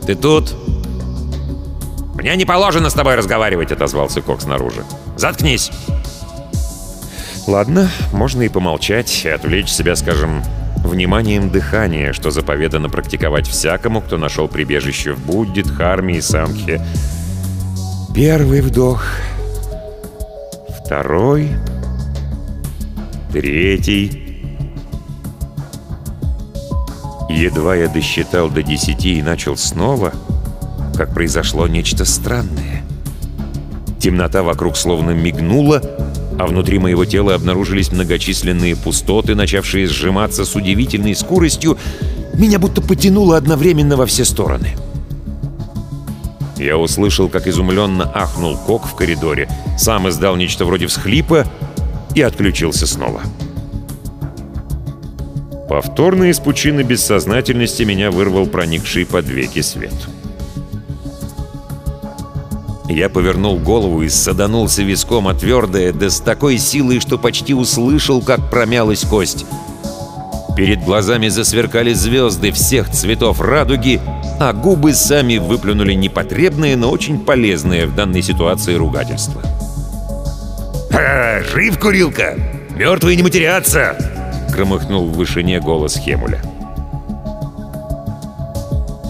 «Ты 0.06 0.16
тут?» 0.16 0.54
«Мне 2.14 2.36
не 2.36 2.46
положено 2.46 2.90
с 2.90 2.94
тобой 2.94 3.16
разговаривать!»— 3.16 3.72
отозвался 3.74 4.22
Кок 4.22 4.42
снаружи. 4.42 4.84
«Заткнись!» 5.18 5.72
Ладно, 7.48 7.90
можно 8.14 8.44
и 8.44 8.50
помолчать, 8.50 9.26
и 9.26 9.30
отвлечь 9.30 9.70
себя, 9.70 9.96
скажем, 9.96 10.44
вниманием 10.86 11.50
дыхания, 11.50 12.14
что 12.14 12.30
заповедано 12.30 12.90
практиковать 12.90 13.48
всякому, 13.48 14.02
кто 14.02 14.18
нашел 14.18 14.48
прибежище 14.48 15.14
в 15.14 15.26
Будде, 15.26 15.64
Дхарме 15.64 16.18
и 16.18 16.22
Самхе, 16.22 16.86
Первый 18.14 18.60
вдох. 18.60 19.06
Второй. 20.84 21.48
Третий. 23.32 24.44
Едва 27.30 27.76
я 27.76 27.88
досчитал 27.88 28.50
до 28.50 28.64
десяти 28.64 29.18
и 29.18 29.22
начал 29.22 29.56
снова, 29.56 30.12
как 30.98 31.14
произошло 31.14 31.68
нечто 31.68 32.04
странное. 32.04 32.84
Темнота 33.98 34.44
вокруг 34.44 34.76
словно 34.76 35.12
мигнула, 35.12 35.82
а 36.38 36.48
внутри 36.48 36.80
моего 36.80 37.06
тела 37.06 37.36
обнаружились 37.36 37.94
многочисленные 37.94 38.76
пустоты, 38.76 39.36
начавшие 39.36 39.88
сжиматься 39.88 40.44
с 40.44 40.54
удивительной 40.54 41.16
скоростью. 41.16 41.78
Меня 42.34 42.60
будто 42.60 42.82
потянуло 42.82 43.38
одновременно 43.38 43.96
во 43.96 44.06
все 44.06 44.26
стороны.— 44.26 44.76
я 46.64 46.78
услышал, 46.78 47.30
как 47.30 47.48
изумленно 47.48 48.12
ахнул 48.14 48.58
Кок 48.58 48.86
в 48.86 48.96
коридоре, 48.96 49.50
сам 49.78 50.10
издал 50.10 50.36
нечто 50.36 50.66
вроде 50.66 50.88
всхлипа 50.88 51.46
и 52.16 52.22
отключился 52.22 52.88
снова. 52.88 53.22
Повторно 55.70 56.26
из 56.26 56.40
пучины 56.40 56.82
бессознательности 56.82 57.84
меня 57.84 58.12
вырвал 58.12 58.46
проникший 58.46 59.06
под 59.06 59.30
веки 59.30 59.62
свет. 59.62 59.94
Я 62.90 63.08
повернул 63.08 63.58
голову 63.58 64.04
и 64.04 64.10
саданулся 64.10 64.84
виском 64.84 65.30
о 65.30 65.34
твердое, 65.34 65.94
да 65.94 66.10
с 66.10 66.20
такой 66.20 66.58
силой, 66.58 67.00
что 67.00 67.18
почти 67.18 67.54
услышал, 67.54 68.22
как 68.22 68.50
промялась 68.50 69.06
кость. 69.06 69.46
Перед 70.58 70.84
глазами 70.84 71.30
засверкали 71.30 71.94
звезды 71.94 72.52
всех 72.52 72.92
цветов 72.92 73.40
радуги, 73.40 74.02
а 74.44 74.54
губы 74.54 74.96
сами 74.96 75.38
выплюнули 75.38 75.94
непотребное, 75.94 76.76
но 76.76 76.90
очень 76.90 77.20
полезное 77.20 77.86
в 77.86 77.94
данной 77.94 78.24
ситуации 78.24 78.74
ругательство. 78.74 79.40
«Ха-ха! 80.90 81.44
Жив, 81.44 81.78
курилка! 81.78 82.36
Мертвые 82.76 83.18
не 83.18 83.22
матерятся!» 83.22 83.96
Громыхнул 84.52 85.06
в 85.06 85.14
вышине 85.14 85.60
голос 85.60 85.96
Хемуля. 85.96 86.42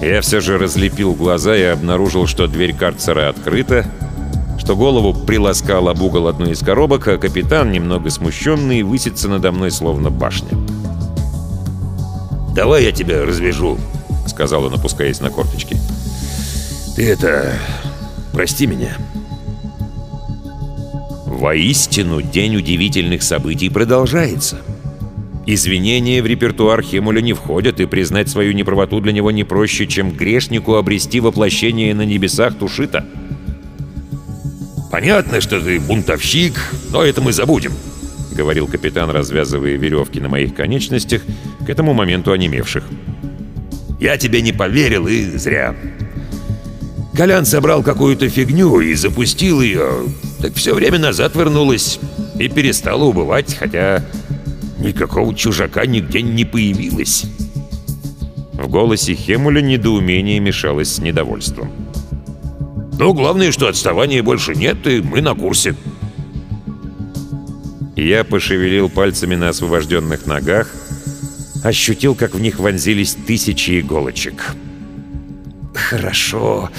Я 0.01 0.19
все 0.19 0.41
же 0.41 0.57
разлепил 0.57 1.13
глаза 1.13 1.55
и 1.55 1.63
обнаружил, 1.63 2.27
что 2.27 2.47
дверь 2.47 2.75
карцера 2.75 3.29
открыта, 3.29 3.85
что 4.59 4.75
голову 4.75 5.13
приласкал 5.13 5.88
об 5.88 6.01
угол 6.01 6.27
одной 6.27 6.51
из 6.51 6.59
коробок, 6.59 7.07
а 7.07 7.17
капитан, 7.17 7.71
немного 7.71 8.09
смущенный, 8.09 8.83
высится 8.83 9.29
надо 9.29 9.53
мной 9.53 9.71
словно 9.71 10.09
башня. 10.09 10.57
«Давай 12.53 12.83
я 12.83 12.91
тебя 12.91 13.25
развяжу»,— 13.25 13.77
сказал 14.41 14.63
он, 14.63 14.74
опускаясь 14.74 15.19
на 15.19 15.29
корточки. 15.29 15.77
«Ты 16.95 17.07
это... 17.07 17.53
прости 18.33 18.65
меня». 18.65 18.98
Воистину, 21.27 22.24
день 22.24 22.55
удивительных 22.55 23.21
событий 23.21 23.69
продолжается. 23.69 24.62
Извинения 25.45 26.24
в 26.24 26.25
репертуар 26.25 26.81
Хемуля 26.81 27.21
не 27.21 27.33
входят, 27.33 27.79
и 27.79 27.86
признать 27.86 28.29
свою 28.29 28.53
неправоту 28.53 29.00
для 29.00 29.12
него 29.12 29.29
не 29.29 29.43
проще, 29.43 29.86
чем 29.86 30.10
грешнику 30.10 30.74
обрести 30.74 31.19
воплощение 31.19 31.93
на 31.93 32.03
небесах 32.03 32.57
Тушита. 32.57 33.05
«Понятно, 34.91 35.39
что 35.39 35.62
ты 35.62 35.79
бунтовщик, 35.79 36.55
но 36.89 37.03
это 37.03 37.21
мы 37.21 37.31
забудем»,— 37.31 37.74
говорил 38.36 38.65
капитан, 38.65 39.12
развязывая 39.12 39.77
веревки 39.77 40.19
на 40.19 40.29
моих 40.29 40.55
конечностях, 40.55 41.21
к 41.63 41.69
этому 41.69 41.93
моменту 41.93 42.31
онемевших. 42.31 42.83
«Я 44.01 44.17
тебе 44.17 44.41
не 44.41 44.51
поверил, 44.51 45.08
и 45.08 45.38
зря. 45.38 45.75
Колян 47.16 47.46
собрал 47.46 47.83
какую-то 47.83 48.27
фигню 48.29 48.79
и 48.81 48.96
запустил 48.96 49.61
ее, 49.61 50.05
так 50.42 50.55
все 50.55 50.74
время 50.74 50.98
назад 50.98 51.35
вернулась 51.35 52.00
и 52.40 52.50
перестала 52.50 53.03
убывать, 53.03 53.53
хотя 53.53 54.03
никакого 54.79 55.35
чужака 55.35 55.85
нигде 55.85 56.24
не 56.24 56.46
появилось». 56.46 57.25
В 58.53 58.68
голосе 58.68 59.14
Хемуля 59.14 59.61
недоумение 59.61 60.40
мешалось 60.40 60.96
с 60.96 61.00
недовольством. 61.00 61.72
«Ну, 62.98 63.14
главное, 63.14 63.51
что 63.51 63.68
отставания 63.68 64.24
больше 64.24 64.55
нет, 64.55 64.85
и 64.87 65.01
мы 65.01 65.22
на 65.22 65.35
курсе». 65.35 65.75
Я 67.96 68.24
пошевелил 68.24 68.90
пальцами 68.90 69.35
на 69.35 69.50
освобожденных 69.50 70.25
ногах, 70.25 70.74
ощутил, 71.63 72.15
как 72.15 72.33
в 72.33 72.39
них 72.39 72.59
вонзились 72.59 73.15
тысячи 73.27 73.79
иголочек. 73.79 74.55
Хорошо, 75.74 76.69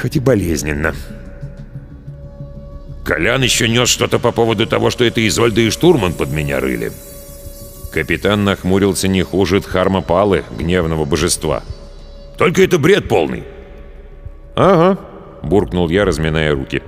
хоть 0.00 0.16
и 0.16 0.20
болезненно. 0.20 0.94
Колян 3.04 3.42
еще 3.42 3.68
нес 3.68 3.88
что-то 3.88 4.18
по 4.18 4.32
поводу 4.32 4.66
того, 4.66 4.90
что 4.90 5.04
это 5.04 5.26
Изольда 5.26 5.60
и 5.60 5.70
Штурман 5.70 6.12
под 6.12 6.30
меня 6.30 6.60
рыли. 6.60 6.92
Капитан 7.92 8.44
нахмурился 8.44 9.08
не 9.08 9.22
хуже 9.22 9.60
Дхарма 9.60 10.00
Палы, 10.00 10.44
гневного 10.56 11.04
божества. 11.04 11.62
«Только 12.38 12.62
это 12.62 12.78
бред 12.78 13.08
полный!» 13.08 13.44
«Ага»,— 14.56 14.98
буркнул 15.42 15.88
я, 15.90 16.04
разминая 16.04 16.52
руки. 16.52 16.82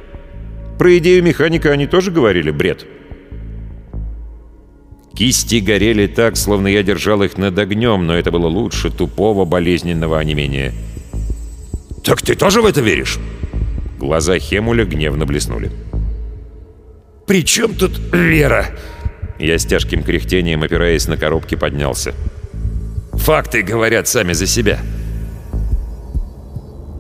«Про 0.79 0.97
идею 0.99 1.23
механика 1.23 1.71
они 1.73 1.87
тоже 1.87 2.11
говорили 2.11 2.51
бред?» 2.51 2.87
Кисти 5.17 5.61
горели 5.61 6.09
так, 6.09 6.37
словно 6.37 6.67
я 6.67 6.83
держал 6.83 7.23
их 7.23 7.39
над 7.39 7.57
огнем, 7.59 8.07
но 8.07 8.17
это 8.17 8.33
было 8.33 8.49
лучше 8.49 8.91
тупого 8.91 9.45
болезненного 9.45 10.19
онемения. 10.19 10.73
«Так 12.03 12.21
ты 12.21 12.35
тоже 12.35 12.61
в 12.61 12.67
это 12.67 12.81
веришь?» 12.81 13.19
Глаза 13.99 14.39
Хемуля 14.39 14.85
гневно 14.85 15.25
блеснули. 15.25 15.71
«При 17.27 17.45
чем 17.45 17.75
тут 17.75 17.93
вера?» 18.13 18.67
Я 19.39 19.59
с 19.59 19.65
тяжким 19.65 20.03
кряхтением, 20.03 20.63
опираясь 20.63 21.09
на 21.09 21.17
коробки, 21.17 21.55
поднялся. 21.55 22.13
«Факты 23.13 23.63
говорят 23.63 24.09
сами 24.09 24.33
за 24.33 24.47
себя». 24.47 24.81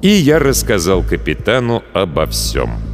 И 0.03 0.09
я 0.09 0.39
рассказал 0.39 1.03
капитану 1.03 1.83
обо 1.93 2.27
всем. 2.27 2.94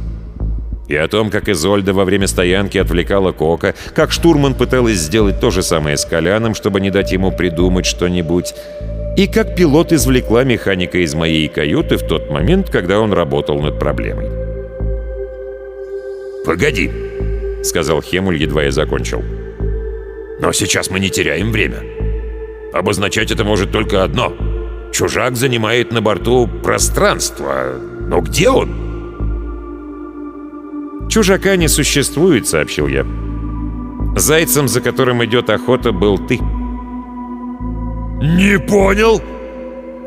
И 0.91 0.95
о 0.97 1.07
том, 1.07 1.29
как 1.29 1.47
Изольда 1.47 1.93
во 1.93 2.03
время 2.03 2.27
стоянки 2.27 2.77
отвлекала 2.77 3.31
Кока, 3.31 3.75
как 3.95 4.11
штурман 4.11 4.55
пыталась 4.55 4.97
сделать 4.97 5.39
то 5.39 5.49
же 5.49 5.63
самое 5.63 5.95
с 5.95 6.03
Коляном, 6.03 6.53
чтобы 6.53 6.81
не 6.81 6.89
дать 6.91 7.13
ему 7.13 7.31
придумать 7.31 7.85
что-нибудь, 7.85 8.53
и 9.15 9.25
как 9.25 9.55
пилот 9.55 9.93
извлекла 9.93 10.43
механика 10.43 10.97
из 10.97 11.13
моей 11.13 11.47
каюты 11.47 11.95
в 11.95 12.05
тот 12.05 12.29
момент, 12.29 12.69
когда 12.69 12.99
он 12.99 13.13
работал 13.13 13.61
над 13.61 13.79
проблемой. 13.79 14.27
«Погоди»,— 16.45 16.91
сказал 17.63 18.01
Хемуль, 18.01 18.35
едва 18.35 18.63
я 18.63 18.71
закончил. 18.71 19.23
«Но 20.41 20.51
сейчас 20.51 20.89
мы 20.89 20.99
не 20.99 21.09
теряем 21.09 21.53
время. 21.53 21.77
Обозначать 22.73 23.31
это 23.31 23.45
может 23.45 23.71
только 23.71 24.03
одно. 24.03 24.33
Чужак 24.91 25.37
занимает 25.37 25.93
на 25.93 26.01
борту 26.01 26.49
пространство. 26.61 27.79
Но 28.09 28.19
где 28.19 28.49
он?» 28.49 28.80
«Чужака 31.11 31.57
не 31.57 31.67
существует»,— 31.67 32.47
сообщил 32.47 32.87
я. 32.87 33.05
«Зайцем, 34.15 34.69
за 34.69 34.79
которым 34.79 35.25
идет 35.25 35.49
охота, 35.49 35.91
был 35.91 36.17
ты». 36.17 36.39
«Не 38.21 38.57
понял?» 38.57 39.21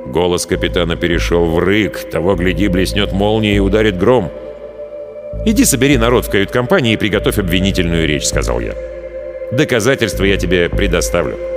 Голос 0.07 0.47
капитана 0.47 0.97
перешел 0.97 1.45
в 1.45 1.59
рык. 1.59 2.11
Того, 2.11 2.37
гляди, 2.37 2.69
блеснет 2.69 3.13
молния 3.13 3.57
и 3.57 3.59
ударит 3.59 3.99
гром. 3.99 4.33
«Иди 5.45 5.67
собери 5.67 5.99
народ 5.99 6.25
в 6.25 6.31
кают-компании 6.31 6.95
и 6.95 6.97
приготовь 6.97 7.39
обвинительную 7.39 8.09
речь»,— 8.09 8.25
сказал 8.27 8.61
я. 8.61 8.75
«Доказательства 9.53 10.25
я 10.25 10.39
тебе 10.39 10.71
предоставлю». 10.71 11.54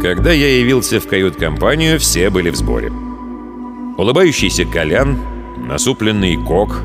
Когда 0.00 0.32
я 0.32 0.58
явился 0.58 0.98
в 0.98 1.06
кают-компанию, 1.06 1.98
все 1.98 2.30
были 2.30 2.48
в 2.48 2.56
сборе. 2.56 2.90
Улыбающийся 3.98 4.64
Колян, 4.64 5.18
насупленный 5.58 6.38
Кок, 6.38 6.80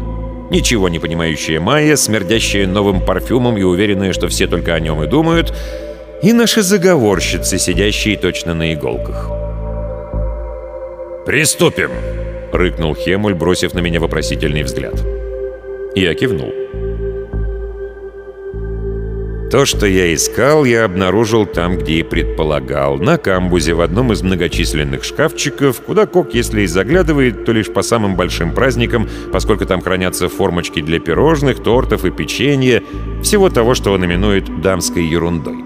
ничего 0.52 0.90
не 0.90 1.00
понимающая 1.00 1.62
Майя, 1.62 1.96
смердящая 1.96 2.68
новым 2.68 3.00
парфюмом 3.00 3.58
и 3.58 3.64
уверенная, 3.64 4.12
что 4.12 4.28
все 4.28 4.48
только 4.48 4.74
о 4.74 4.82
нем 4.82 5.02
и 5.02 5.08
думают, 5.08 5.54
и 6.22 6.34
наши 6.34 6.62
заговорщицы, 6.62 7.58
сидящие 7.58 8.18
точно 8.18 8.54
на 8.54 8.74
иголках. 8.74 9.30
«Приступим!»— 11.26 11.92
рыкнул 12.52 12.96
Хемуль, 12.96 13.34
бросив 13.34 13.74
на 13.74 13.80
меня 13.80 14.02
вопросительный 14.02 14.64
взгляд. 14.64 15.02
Я 15.96 16.14
кивнул. 16.16 16.52
То, 19.52 19.66
что 19.66 19.86
я 19.86 20.12
искал, 20.14 20.66
я 20.66 20.86
обнаружил 20.86 21.46
там, 21.46 21.78
где 21.78 22.00
и 22.00 22.04
предполагал. 22.04 22.98
На 22.98 23.18
камбузе 23.18 23.74
в 23.74 23.82
одном 23.82 24.12
из 24.12 24.24
многочисленных 24.24 25.04
шкафчиков, 25.04 25.82
куда 25.82 26.08
Кок, 26.08 26.34
если 26.34 26.62
и 26.62 26.68
заглядывает, 26.68 27.46
то 27.46 27.52
лишь 27.52 27.72
по 27.72 27.84
самым 27.84 28.16
большим 28.16 28.54
праздникам, 28.54 29.08
поскольку 29.32 29.66
там 29.66 29.82
хранятся 29.82 30.30
формочки 30.30 30.82
для 30.82 31.00
пирожных, 31.00 31.62
тортов 31.62 32.06
и 32.06 32.12
печенья, 32.12 32.82
всего 33.22 33.50
того, 33.50 33.76
что 33.76 33.92
он 33.92 34.04
именует 34.04 34.62
дамской 34.62 35.06
ерундой. 35.06 35.58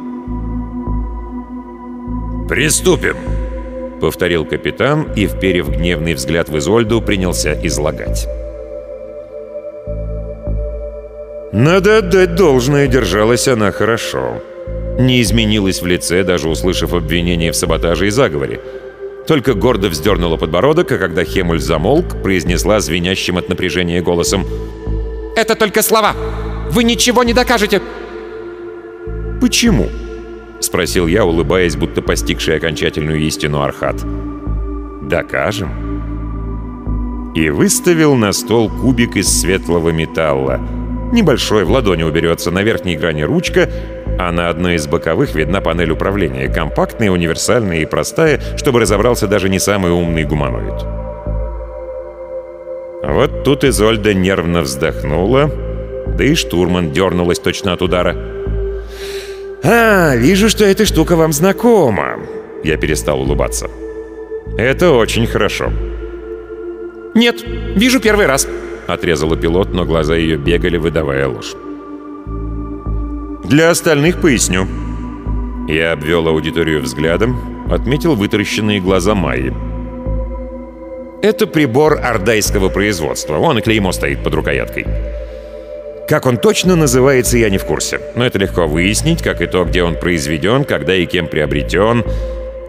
«Приступим!»— 2.50 3.16
повторил 4.02 4.44
капитан 4.44 5.08
и, 5.16 5.26
вперев 5.26 5.70
гневный 5.70 6.16
взгляд 6.16 6.50
в 6.50 6.58
Изольду, 6.58 7.02
принялся 7.02 7.58
излагать. 7.64 8.28
Надо 11.52 11.98
отдать 11.98 12.36
должное, 12.36 12.88
держалась 12.88 13.48
она 13.48 13.72
хорошо. 13.72 14.42
Не 15.00 15.22
изменилась 15.22 15.82
в 15.82 15.86
лице, 15.86 16.24
даже 16.24 16.48
услышав 16.48 16.94
обвинение 16.94 17.52
в 17.52 17.56
саботаже 17.56 18.08
и 18.08 18.12
заговоре. 18.12 18.62
Только 19.28 19.56
гордо 19.56 19.90
вздернула 19.90 20.38
подбородок, 20.38 20.92
а 20.92 20.98
когда 20.98 21.24
Хемуль 21.24 21.60
замолк, 21.60 22.22
произнесла 22.22 22.80
звенящим 22.80 23.38
от 23.38 23.50
напряжения 23.50 24.02
голосом 24.02 24.46
«Это 25.36 25.56
только 25.56 25.82
слова! 25.82 26.16
Вы 26.70 26.84
ничего 26.84 27.24
не 27.24 27.34
докажете!» 27.34 27.82
«Почему?»— 29.42 29.90
спросил 30.60 31.08
я, 31.08 31.26
улыбаясь, 31.26 31.76
будто 31.76 32.04
постигший 32.04 32.58
окончательную 32.58 33.22
истину 33.22 33.62
Архат. 33.62 33.96
«Докажем». 35.02 35.72
И 37.36 37.50
выставил 37.50 38.16
на 38.16 38.34
стол 38.34 38.70
кубик 38.70 39.16
из 39.16 39.28
светлого 39.30 39.90
металла— 39.90 40.60
Небольшой, 41.12 41.64
в 41.64 41.72
ладони 41.72 42.04
уберется 42.04 42.52
на 42.52 42.62
верхней 42.62 42.96
грани 42.96 43.24
ручка, 43.24 43.70
а 44.20 44.32
на 44.32 44.50
одной 44.50 44.76
из 44.76 44.86
боковых 44.86 45.34
видна 45.34 45.62
панель 45.62 45.92
управления, 45.92 46.48
компактная, 46.50 47.10
универсальная 47.10 47.80
и 47.80 47.86
простая, 47.86 48.40
чтобы 48.58 48.82
разобрался 48.82 49.28
даже 49.28 49.50
не 49.50 49.60
самый 49.60 49.92
умный 49.92 50.24
гуманоид. 50.24 50.84
Вот 53.02 53.44
тут 53.44 53.64
Изольда 53.64 54.14
нервно 54.14 54.62
вздохнула, 54.62 55.50
да 56.08 56.24
и 56.24 56.36
штурман 56.36 56.92
дернулась 56.92 57.40
точно 57.40 57.74
от 57.74 57.82
удара. 57.82 58.16
«А, 59.64 60.16
вижу, 60.16 60.50
что 60.50 60.66
эта 60.66 60.86
штука 60.86 61.16
вам 61.16 61.34
знакома!» 61.34 62.20
Я 62.64 62.78
перестал 62.78 63.22
улыбаться. 63.22 63.70
«Это 64.58 64.92
очень 64.92 65.28
хорошо». 65.28 65.72
«Нет, 67.16 67.44
вижу 67.76 68.00
первый 68.00 68.26
раз»,— 68.26 68.48
отрезала 68.90 69.38
пилот, 69.38 69.74
но 69.74 69.86
глаза 69.86 70.16
ее 70.16 70.38
бегали, 70.38 70.78
выдавая 70.78 71.28
ложь. 71.28 71.56
«Для 73.46 73.70
остальных 73.70 74.22
поясню». 74.22 74.68
Я 75.68 75.92
обвел 75.92 76.28
аудиторию 76.28 76.82
взглядом, 76.82 77.68
отметил 77.72 78.16
вытаращенные 78.16 78.80
глаза 78.80 79.14
Майи. 79.16 79.54
Это 81.22 81.48
прибор 81.48 82.00
ордайского 82.02 82.70
производства. 82.70 83.38
Вон 83.38 83.58
и 83.58 83.62
клеймо 83.62 83.92
стоит 83.92 84.24
под 84.24 84.34
рукояткой. 84.36 84.86
Как 86.08 86.26
он 86.26 86.38
точно 86.38 86.76
называется, 86.76 87.38
я 87.38 87.50
не 87.50 87.58
в 87.58 87.66
курсе. 87.66 88.00
Но 88.16 88.26
это 88.26 88.40
легко 88.40 88.68
выяснить, 88.68 89.22
как 89.22 89.42
и 89.42 89.46
то, 89.46 89.66
где 89.66 89.84
он 89.84 89.96
произведен, 89.96 90.64
когда 90.64 90.96
и 90.96 91.06
кем 91.06 91.28
приобретен. 91.28 92.06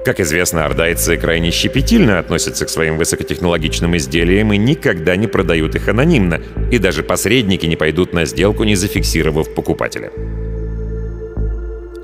Как 0.04 0.18
известно, 0.18 0.64
ордайцы 0.64 1.16
крайне 1.16 1.50
щепетильно 1.50 2.18
относятся 2.18 2.64
к 2.64 2.70
своим 2.70 2.96
высокотехнологичным 2.96 3.96
изделиям 3.96 4.52
и 4.52 4.56
никогда 4.56 5.16
не 5.16 5.26
продают 5.26 5.74
их 5.74 5.88
анонимно, 5.88 6.40
и 6.70 6.78
даже 6.78 7.02
посредники 7.02 7.66
не 7.66 7.76
пойдут 7.76 8.12
на 8.12 8.24
сделку, 8.24 8.64
не 8.64 8.76
зафиксировав 8.76 9.54
покупателя. 9.54 10.10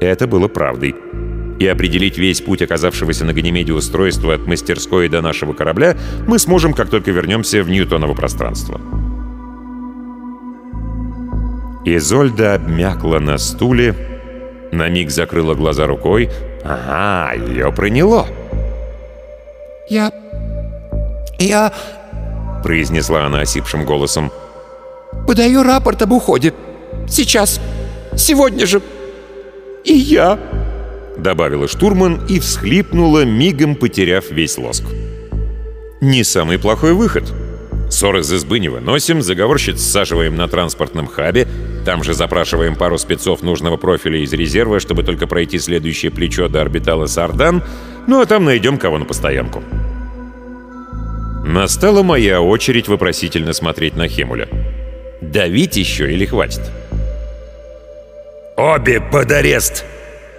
Это 0.01 0.27
было 0.27 0.49
правдой 0.49 0.95
и 1.59 1.67
определить 1.67 2.19
весь 2.19 2.41
путь 2.41 2.63
оказавшегося 2.63 3.25
на 3.25 3.33
Ганимеде 3.33 3.73
устройства 3.73 4.35
от 4.35 4.47
мастерской 4.47 5.09
до 5.09 5.23
нашего 5.23 5.53
корабля 5.53 5.97
мы 6.27 6.39
сможем, 6.39 6.75
как 6.75 6.91
только 6.91 7.11
вернемся 7.11 7.63
в 7.63 7.71
Ньютоново 7.71 8.15
пространство. 8.15 8.81
Изольда 11.85 12.55
обмякла 12.55 13.21
на 13.21 13.39
стуле, 13.39 13.95
на 14.73 14.89
миг 14.89 15.11
закрыла 15.11 15.55
глаза 15.55 15.87
рукой. 15.87 16.29
Ага, 16.69 17.35
ее 17.35 17.73
проняло. 17.73 18.27
«Я... 19.89 20.13
я...»— 21.39 21.73
произнесла 22.65 23.27
она 23.27 23.41
осипшим 23.41 23.85
голосом. 23.85 24.33
«Подаю 25.27 25.63
рапорт 25.63 26.03
об 26.03 26.13
уходе. 26.13 26.53
Сейчас. 27.09 27.61
Сегодня 28.17 28.67
же. 28.67 28.83
И 29.85 29.93
я...» 29.93 30.39
добавила 31.17 31.67
штурман 31.67 32.27
и 32.29 32.39
всхлипнула, 32.41 33.25
мигом 33.25 33.75
потеряв 33.75 34.31
весь 34.31 34.59
лоск. 34.59 34.85
Не 36.01 36.25
самый 36.25 36.59
плохой 36.59 36.93
выход. 36.93 37.33
Ссор 37.91 38.17
из 38.17 38.33
избы 38.33 38.59
не 38.59 38.69
выносим, 38.69 39.23
заговорщиц 39.23 39.81
саживаем 39.81 40.37
на 40.37 40.49
транспортном 40.49 41.07
хабе, 41.07 41.47
там 41.85 42.03
же 42.03 42.15
запрашиваем 42.15 42.75
пару 42.75 42.99
спецов 42.99 43.43
нужного 43.43 43.77
профиля 43.77 44.19
из 44.19 44.33
резерва, 44.33 44.81
чтобы 44.81 45.05
только 45.05 45.27
пройти 45.27 45.59
следующее 45.59 46.11
плечо 46.11 46.49
до 46.49 46.63
орбитала 46.63 47.07
Сардан, 47.07 47.63
ну 48.07 48.21
а 48.21 48.27
там 48.27 48.45
найдем 48.45 48.77
кого 48.77 48.99
на 48.99 49.05
постоянку. 49.05 49.63
Настала 51.45 52.03
моя 52.03 52.43
очередь 52.43 52.89
вопросительно 52.89 53.53
смотреть 53.53 53.97
на 53.97 54.09
Хемуля. 54.09 54.49
Давить 55.21 55.77
еще 55.77 56.13
или 56.13 56.27
хватит? 56.27 56.63
«Обе 58.57 59.01
под 59.01 59.31
арест!»— 59.31 59.85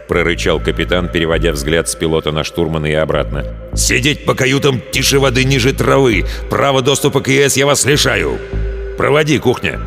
прорычал 0.07 0.59
капитан, 0.59 1.09
переводя 1.09 1.51
взгляд 1.51 1.89
с 1.89 1.95
пилота 1.95 2.31
на 2.31 2.43
штурмана 2.43 2.85
и 2.85 2.93
обратно. 2.93 3.45
«Сидеть 3.75 4.25
по 4.25 4.33
каютам 4.35 4.81
тише 4.91 5.19
воды 5.19 5.43
ниже 5.43 5.73
травы! 5.73 6.25
Право 6.49 6.81
доступа 6.81 7.21
к 7.21 7.27
ЕС 7.27 7.57
я 7.57 7.65
вас 7.65 7.85
лишаю! 7.85 8.37
Проводи, 8.97 9.39
кухня!» 9.39 9.79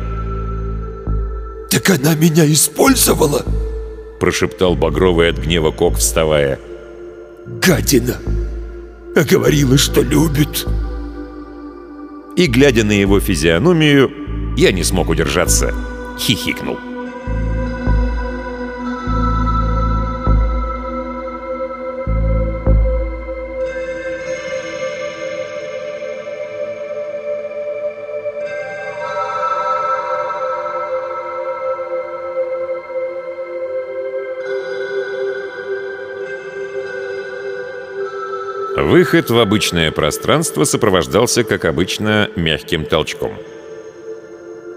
«Так 1.69 1.89
она 1.89 2.15
меня 2.15 2.45
использовала!»— 2.51 3.45
прошептал 4.19 4.75
багровый 4.75 5.29
от 5.29 5.37
гнева 5.37 5.71
Кок, 5.71 5.97
вставая. 5.97 6.59
«Гадина! 7.45 8.17
А 9.15 9.23
говорила, 9.23 9.77
что 9.77 10.01
любит!» 10.01 10.67
И, 12.35 12.47
глядя 12.47 12.83
на 12.83 12.93
его 12.93 13.19
физиономию, 13.19 14.11
я 14.57 14.71
не 14.71 14.83
смог 14.83 15.09
удержаться, 15.09 15.73
хихикнул. 16.17 16.77
Выход 38.91 39.29
в 39.29 39.39
обычное 39.39 39.89
пространство 39.89 40.65
сопровождался, 40.65 41.45
как 41.45 41.63
обычно, 41.63 42.29
мягким 42.35 42.83
толчком. 42.83 43.31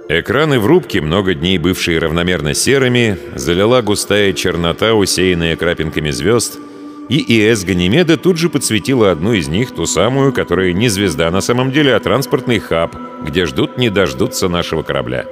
Экраны 0.09 0.61
в 0.61 0.67
рубке, 0.67 1.01
много 1.01 1.35
дней 1.35 1.59
бывшие 1.59 1.99
равномерно 1.99 2.55
серыми, 2.55 3.19
залила 3.35 3.83
густая 3.83 4.33
чернота, 4.33 4.95
усеянная 4.95 5.57
крапинками 5.57 6.13
звезд, 6.13 6.61
и 7.09 7.17
ИС 7.17 7.65
Ганимеда 7.65 8.17
тут 8.17 8.39
же 8.39 8.49
подсветила 8.49 9.11
одну 9.11 9.33
из 9.33 9.49
них, 9.49 9.75
ту 9.75 9.85
самую, 9.85 10.33
которая 10.33 10.73
не 10.73 10.87
звезда 10.87 11.33
на 11.33 11.41
самом 11.41 11.73
деле, 11.73 11.93
а 11.93 11.99
транспортный 11.99 12.61
хаб, 12.61 12.95
где 13.27 13.47
ждут 13.47 13.79
не 13.79 13.91
дождутся 13.91 14.49
нашего 14.49 14.85
корабля. 14.85 15.27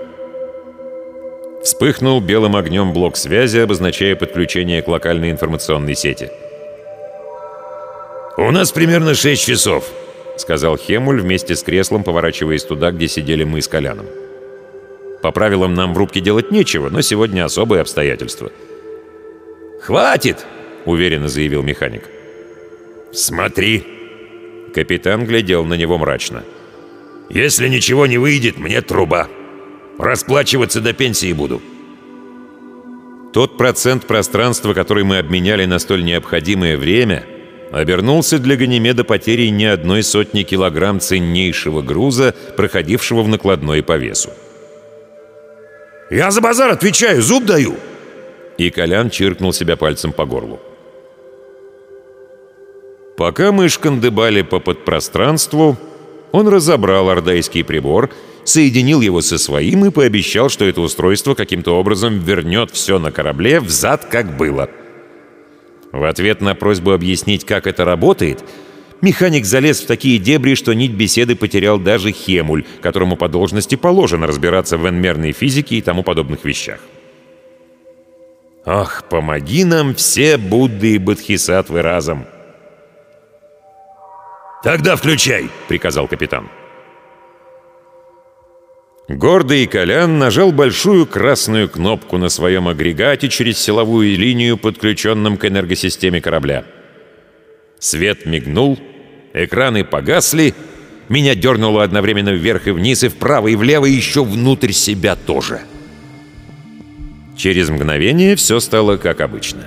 Вспыхнул 1.62 2.20
белым 2.20 2.56
огнем 2.56 2.92
блок 2.92 3.16
связи, 3.16 3.58
обозначая 3.58 4.16
подключение 4.16 4.82
к 4.82 4.88
локальной 4.88 5.30
информационной 5.30 5.94
сети— 5.94 6.30
«У 8.38 8.50
нас 8.50 8.72
примерно 8.72 9.14
шесть 9.14 9.44
часов»,— 9.44 9.84
сказал 10.38 10.78
Хемуль 10.78 11.20
вместе 11.20 11.54
с 11.54 11.62
креслом, 11.62 12.02
поворачиваясь 12.02 12.64
туда, 12.64 12.90
где 12.90 13.06
сидели 13.06 13.44
мы 13.44 13.60
с 13.60 13.68
Коляном. 13.68 14.06
«По 15.22 15.32
правилам 15.32 15.74
нам 15.74 15.92
в 15.92 15.98
рубке 15.98 16.20
делать 16.20 16.50
нечего, 16.50 16.88
но 16.88 17.02
сегодня 17.02 17.44
особые 17.44 17.82
обстоятельства». 17.82 18.50
«Хватит!»— 19.82 20.46
уверенно 20.86 21.28
заявил 21.28 21.62
механик. 21.62 22.04
«Смотри!» 23.12 23.84
Капитан 24.74 25.26
глядел 25.26 25.64
на 25.64 25.74
него 25.74 25.98
мрачно. 25.98 26.44
«Если 27.28 27.68
ничего 27.68 28.06
не 28.06 28.16
выйдет, 28.16 28.56
мне 28.56 28.80
труба. 28.80 29.28
Расплачиваться 29.98 30.80
до 30.80 30.94
пенсии 30.94 31.32
буду». 31.32 31.60
Тот 33.32 33.56
процент 33.56 34.06
пространства, 34.06 34.74
который 34.74 35.04
мы 35.04 35.18
обменяли 35.18 35.64
на 35.64 35.78
столь 35.78 36.04
необходимое 36.04 36.76
время, 36.76 37.24
обернулся 37.72 38.38
для 38.38 38.56
Ганимеда 38.56 39.02
потерей 39.02 39.50
не 39.50 39.64
одной 39.64 40.02
сотни 40.02 40.42
килограмм 40.42 41.00
ценнейшего 41.00 41.80
груза, 41.80 42.34
проходившего 42.56 43.22
в 43.22 43.28
накладной 43.28 43.82
по 43.82 43.96
весу. 43.96 44.30
«Я 46.10 46.30
за 46.30 46.42
базар 46.42 46.70
отвечаю, 46.70 47.22
зуб 47.22 47.46
даю!» 47.46 47.74
И 48.58 48.70
Колян 48.70 49.08
чиркнул 49.08 49.54
себя 49.54 49.76
пальцем 49.76 50.12
по 50.12 50.26
горлу. 50.26 50.60
Пока 53.16 53.52
мы 53.52 53.68
шкандыбали 53.68 54.42
по 54.42 54.58
подпространству, 54.58 55.78
он 56.32 56.48
разобрал 56.48 57.08
ордайский 57.08 57.64
прибор, 57.64 58.10
соединил 58.44 59.00
его 59.00 59.22
со 59.22 59.38
своим 59.38 59.86
и 59.86 59.90
пообещал, 59.90 60.50
что 60.50 60.66
это 60.66 60.82
устройство 60.82 61.34
каким-то 61.34 61.78
образом 61.78 62.18
вернет 62.18 62.70
все 62.70 62.98
на 62.98 63.10
корабле 63.10 63.60
взад, 63.60 64.04
как 64.04 64.36
было— 64.36 64.68
в 65.92 66.04
ответ 66.04 66.40
на 66.40 66.54
просьбу 66.54 66.92
объяснить, 66.92 67.44
как 67.44 67.66
это 67.66 67.84
работает, 67.84 68.42
механик 69.02 69.44
залез 69.44 69.80
в 69.80 69.86
такие 69.86 70.18
дебри, 70.18 70.54
что 70.54 70.72
нить 70.72 70.92
беседы 70.92 71.36
потерял 71.36 71.78
даже 71.78 72.10
Хемуль, 72.12 72.64
которому 72.80 73.16
по 73.16 73.28
должности 73.28 73.76
положено 73.76 74.26
разбираться 74.26 74.78
в 74.78 74.88
энмерной 74.88 75.32
физике 75.32 75.76
и 75.76 75.82
тому 75.82 76.02
подобных 76.02 76.44
вещах. 76.44 76.80
Ах, 78.64 79.04
помоги 79.10 79.64
нам 79.64 79.94
все 79.94 80.38
Будды 80.38 80.94
и 80.94 80.98
Бодхисаттвы 80.98 81.82
разом!» 81.82 82.24
«Тогда 84.62 84.94
включай!»— 84.94 85.50
приказал 85.68 86.06
капитан. 86.06 86.48
Гордый 89.12 89.66
Колян 89.66 90.18
нажал 90.18 90.52
большую 90.52 91.06
красную 91.06 91.68
кнопку 91.68 92.16
на 92.16 92.30
своем 92.30 92.66
агрегате 92.66 93.28
через 93.28 93.58
силовую 93.58 94.16
линию, 94.16 94.56
подключенном 94.56 95.36
к 95.36 95.44
энергосистеме 95.44 96.22
корабля. 96.22 96.64
Свет 97.78 98.24
мигнул, 98.24 98.78
экраны 99.34 99.84
погасли, 99.84 100.54
меня 101.10 101.34
дернуло 101.34 101.82
одновременно 101.84 102.30
вверх 102.30 102.68
и 102.68 102.70
вниз, 102.70 103.04
и 103.04 103.08
вправо, 103.08 103.48
и 103.48 103.54
влево, 103.54 103.84
и 103.84 103.92
еще 103.92 104.24
внутрь 104.24 104.72
себя 104.72 105.14
тоже. 105.14 105.60
Через 107.36 107.68
мгновение 107.68 108.34
все 108.34 108.60
стало 108.60 108.96
как 108.96 109.20
обычно. 109.20 109.64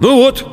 «Ну 0.00 0.16
вот, 0.16 0.46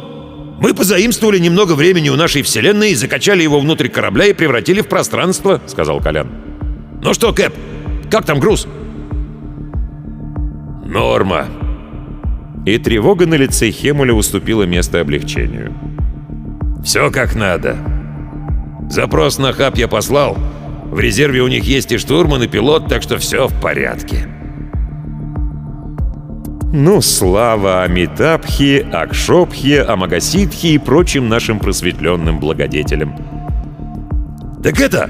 Мы 0.60 0.74
позаимствовали 0.74 1.38
немного 1.38 1.74
времени 1.74 2.10
у 2.10 2.16
нашей 2.16 2.42
вселенной 2.42 2.92
и 2.92 2.96
закачали 2.96 3.44
его 3.44 3.60
внутрь 3.60 3.90
корабля 3.90 4.26
и 4.26 4.34
превратили 4.34 4.82
в 4.82 4.88
пространство»,— 4.88 5.62
сказал 5.68 6.00
Колян. 6.02 6.30
«Ну 7.02 7.14
что, 7.14 7.32
Кэп, 7.32 7.54
как 8.10 8.26
там 8.26 8.40
груз?» 8.40 8.68
«Норма». 10.86 11.46
И 12.66 12.78
тревога 12.80 13.28
на 13.28 13.36
лице 13.36 13.72
Хемуля 13.72 14.14
уступила 14.14 14.64
место 14.64 15.00
облегчению. 15.00 15.74
«Все 16.84 17.12
как 17.12 17.36
надо. 17.36 17.78
Запрос 18.90 19.38
на 19.38 19.54
хаб 19.54 19.78
я 19.78 19.88
послал. 19.88 20.38
В 20.86 21.00
резерве 21.00 21.42
у 21.42 21.48
них 21.48 21.66
есть 21.66 21.92
и 21.92 21.98
штурман, 21.98 22.44
и 22.44 22.48
пилот, 22.48 22.88
так 22.88 23.04
что 23.04 23.18
все 23.18 23.48
в 23.48 23.62
порядке». 23.62 24.28
Ну, 26.74 27.00
слава 27.02 27.84
Амитабхи, 27.84 28.86
Акшопхе, 28.92 29.84
Амагаситхе 29.84 30.74
и 30.74 30.78
прочим 30.78 31.30
нашим 31.30 31.60
просветленным 31.60 32.40
благодетелям. 32.40 33.16
«Так 34.62 34.82
это...» 34.82 35.10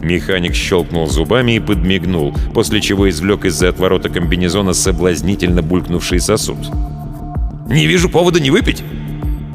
Механик 0.00 0.54
щелкнул 0.54 1.08
зубами 1.08 1.56
и 1.56 1.60
подмигнул, 1.60 2.36
после 2.52 2.80
чего 2.80 3.10
извлек 3.10 3.46
из-за 3.46 3.70
отворота 3.70 4.10
комбинезона 4.10 4.74
соблазнительно 4.74 5.62
булькнувший 5.62 6.20
сосуд. 6.20 6.58
«Не 7.68 7.86
вижу 7.86 8.08
повода 8.08 8.38
не 8.38 8.52
выпить. 8.52 8.84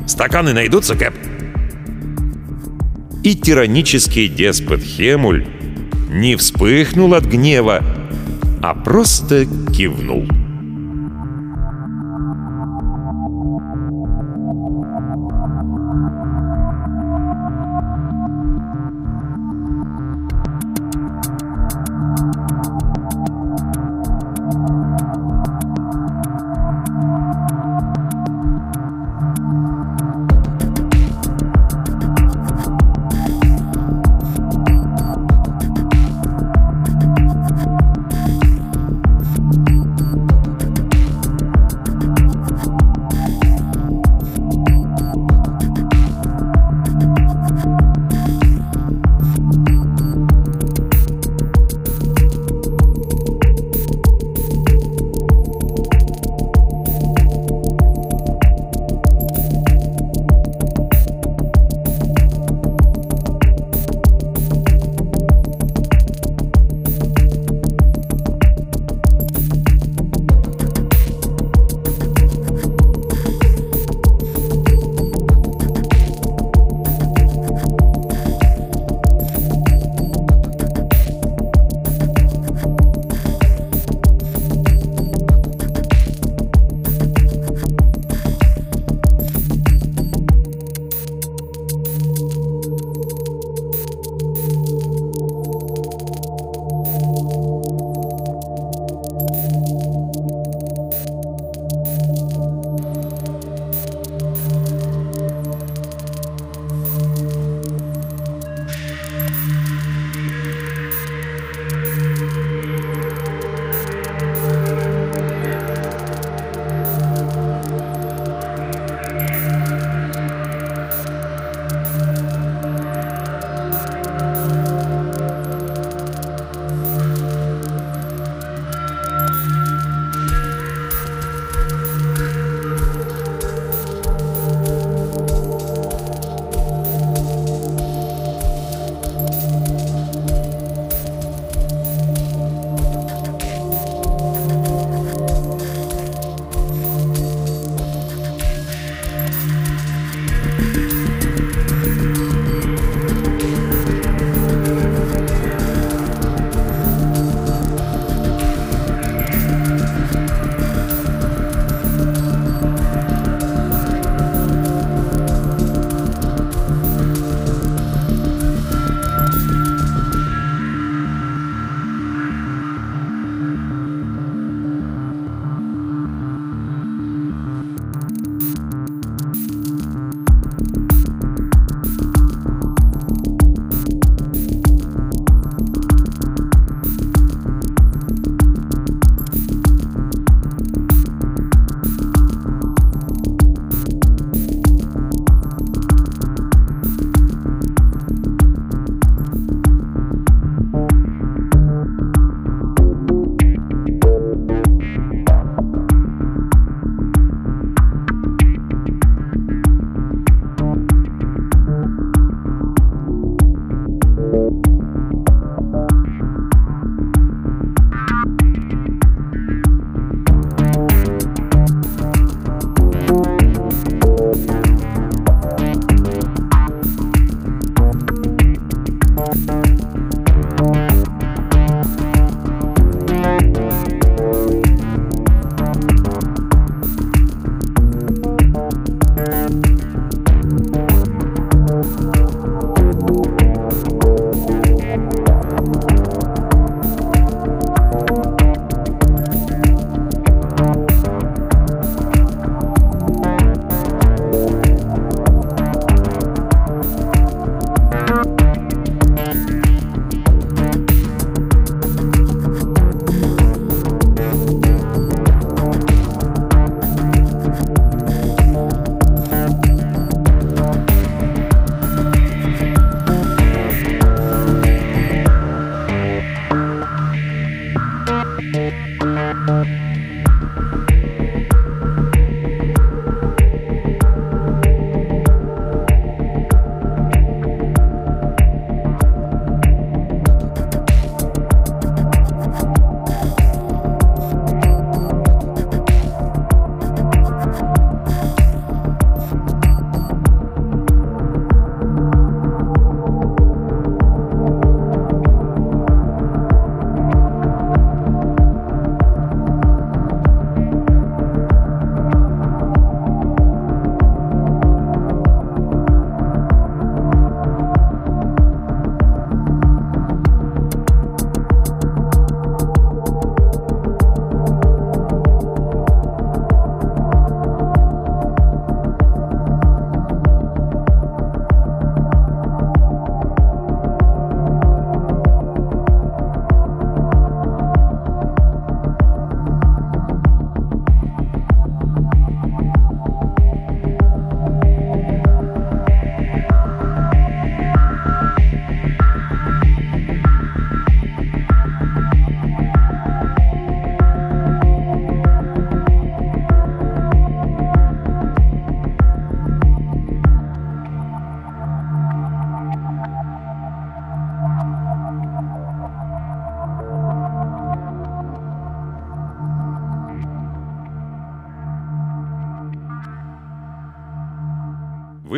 Стаканы 0.05 0.51
найдутся, 0.51 0.95
Кэп?» 0.95 1.13
И 3.23 3.35
тиранический 3.35 4.27
деспот 4.27 4.81
Хемуль 4.81 5.45
не 6.09 6.35
вспыхнул 6.35 7.13
от 7.13 7.23
гнева, 7.23 7.81
а 8.61 8.73
просто 8.73 9.45
кивнул. 9.45 10.27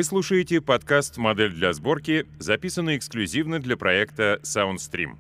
Вы 0.01 0.05
слушаете 0.05 0.61
подкаст 0.61 1.17
«Модель 1.17 1.53
для 1.53 1.73
сборки», 1.73 2.25
записанный 2.39 2.97
эксклюзивно 2.97 3.59
для 3.59 3.77
проекта 3.77 4.39
SoundStream. 4.41 5.17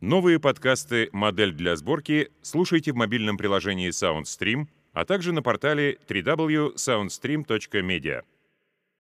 Новые 0.00 0.40
подкасты 0.40 1.10
«Модель 1.12 1.52
для 1.52 1.76
сборки» 1.76 2.30
слушайте 2.40 2.92
в 2.92 2.96
мобильном 2.96 3.36
приложении 3.36 3.90
SoundStream, 3.90 4.68
а 4.94 5.04
также 5.04 5.34
на 5.34 5.42
портале 5.42 5.98
www.soundstream.media. 6.08 8.22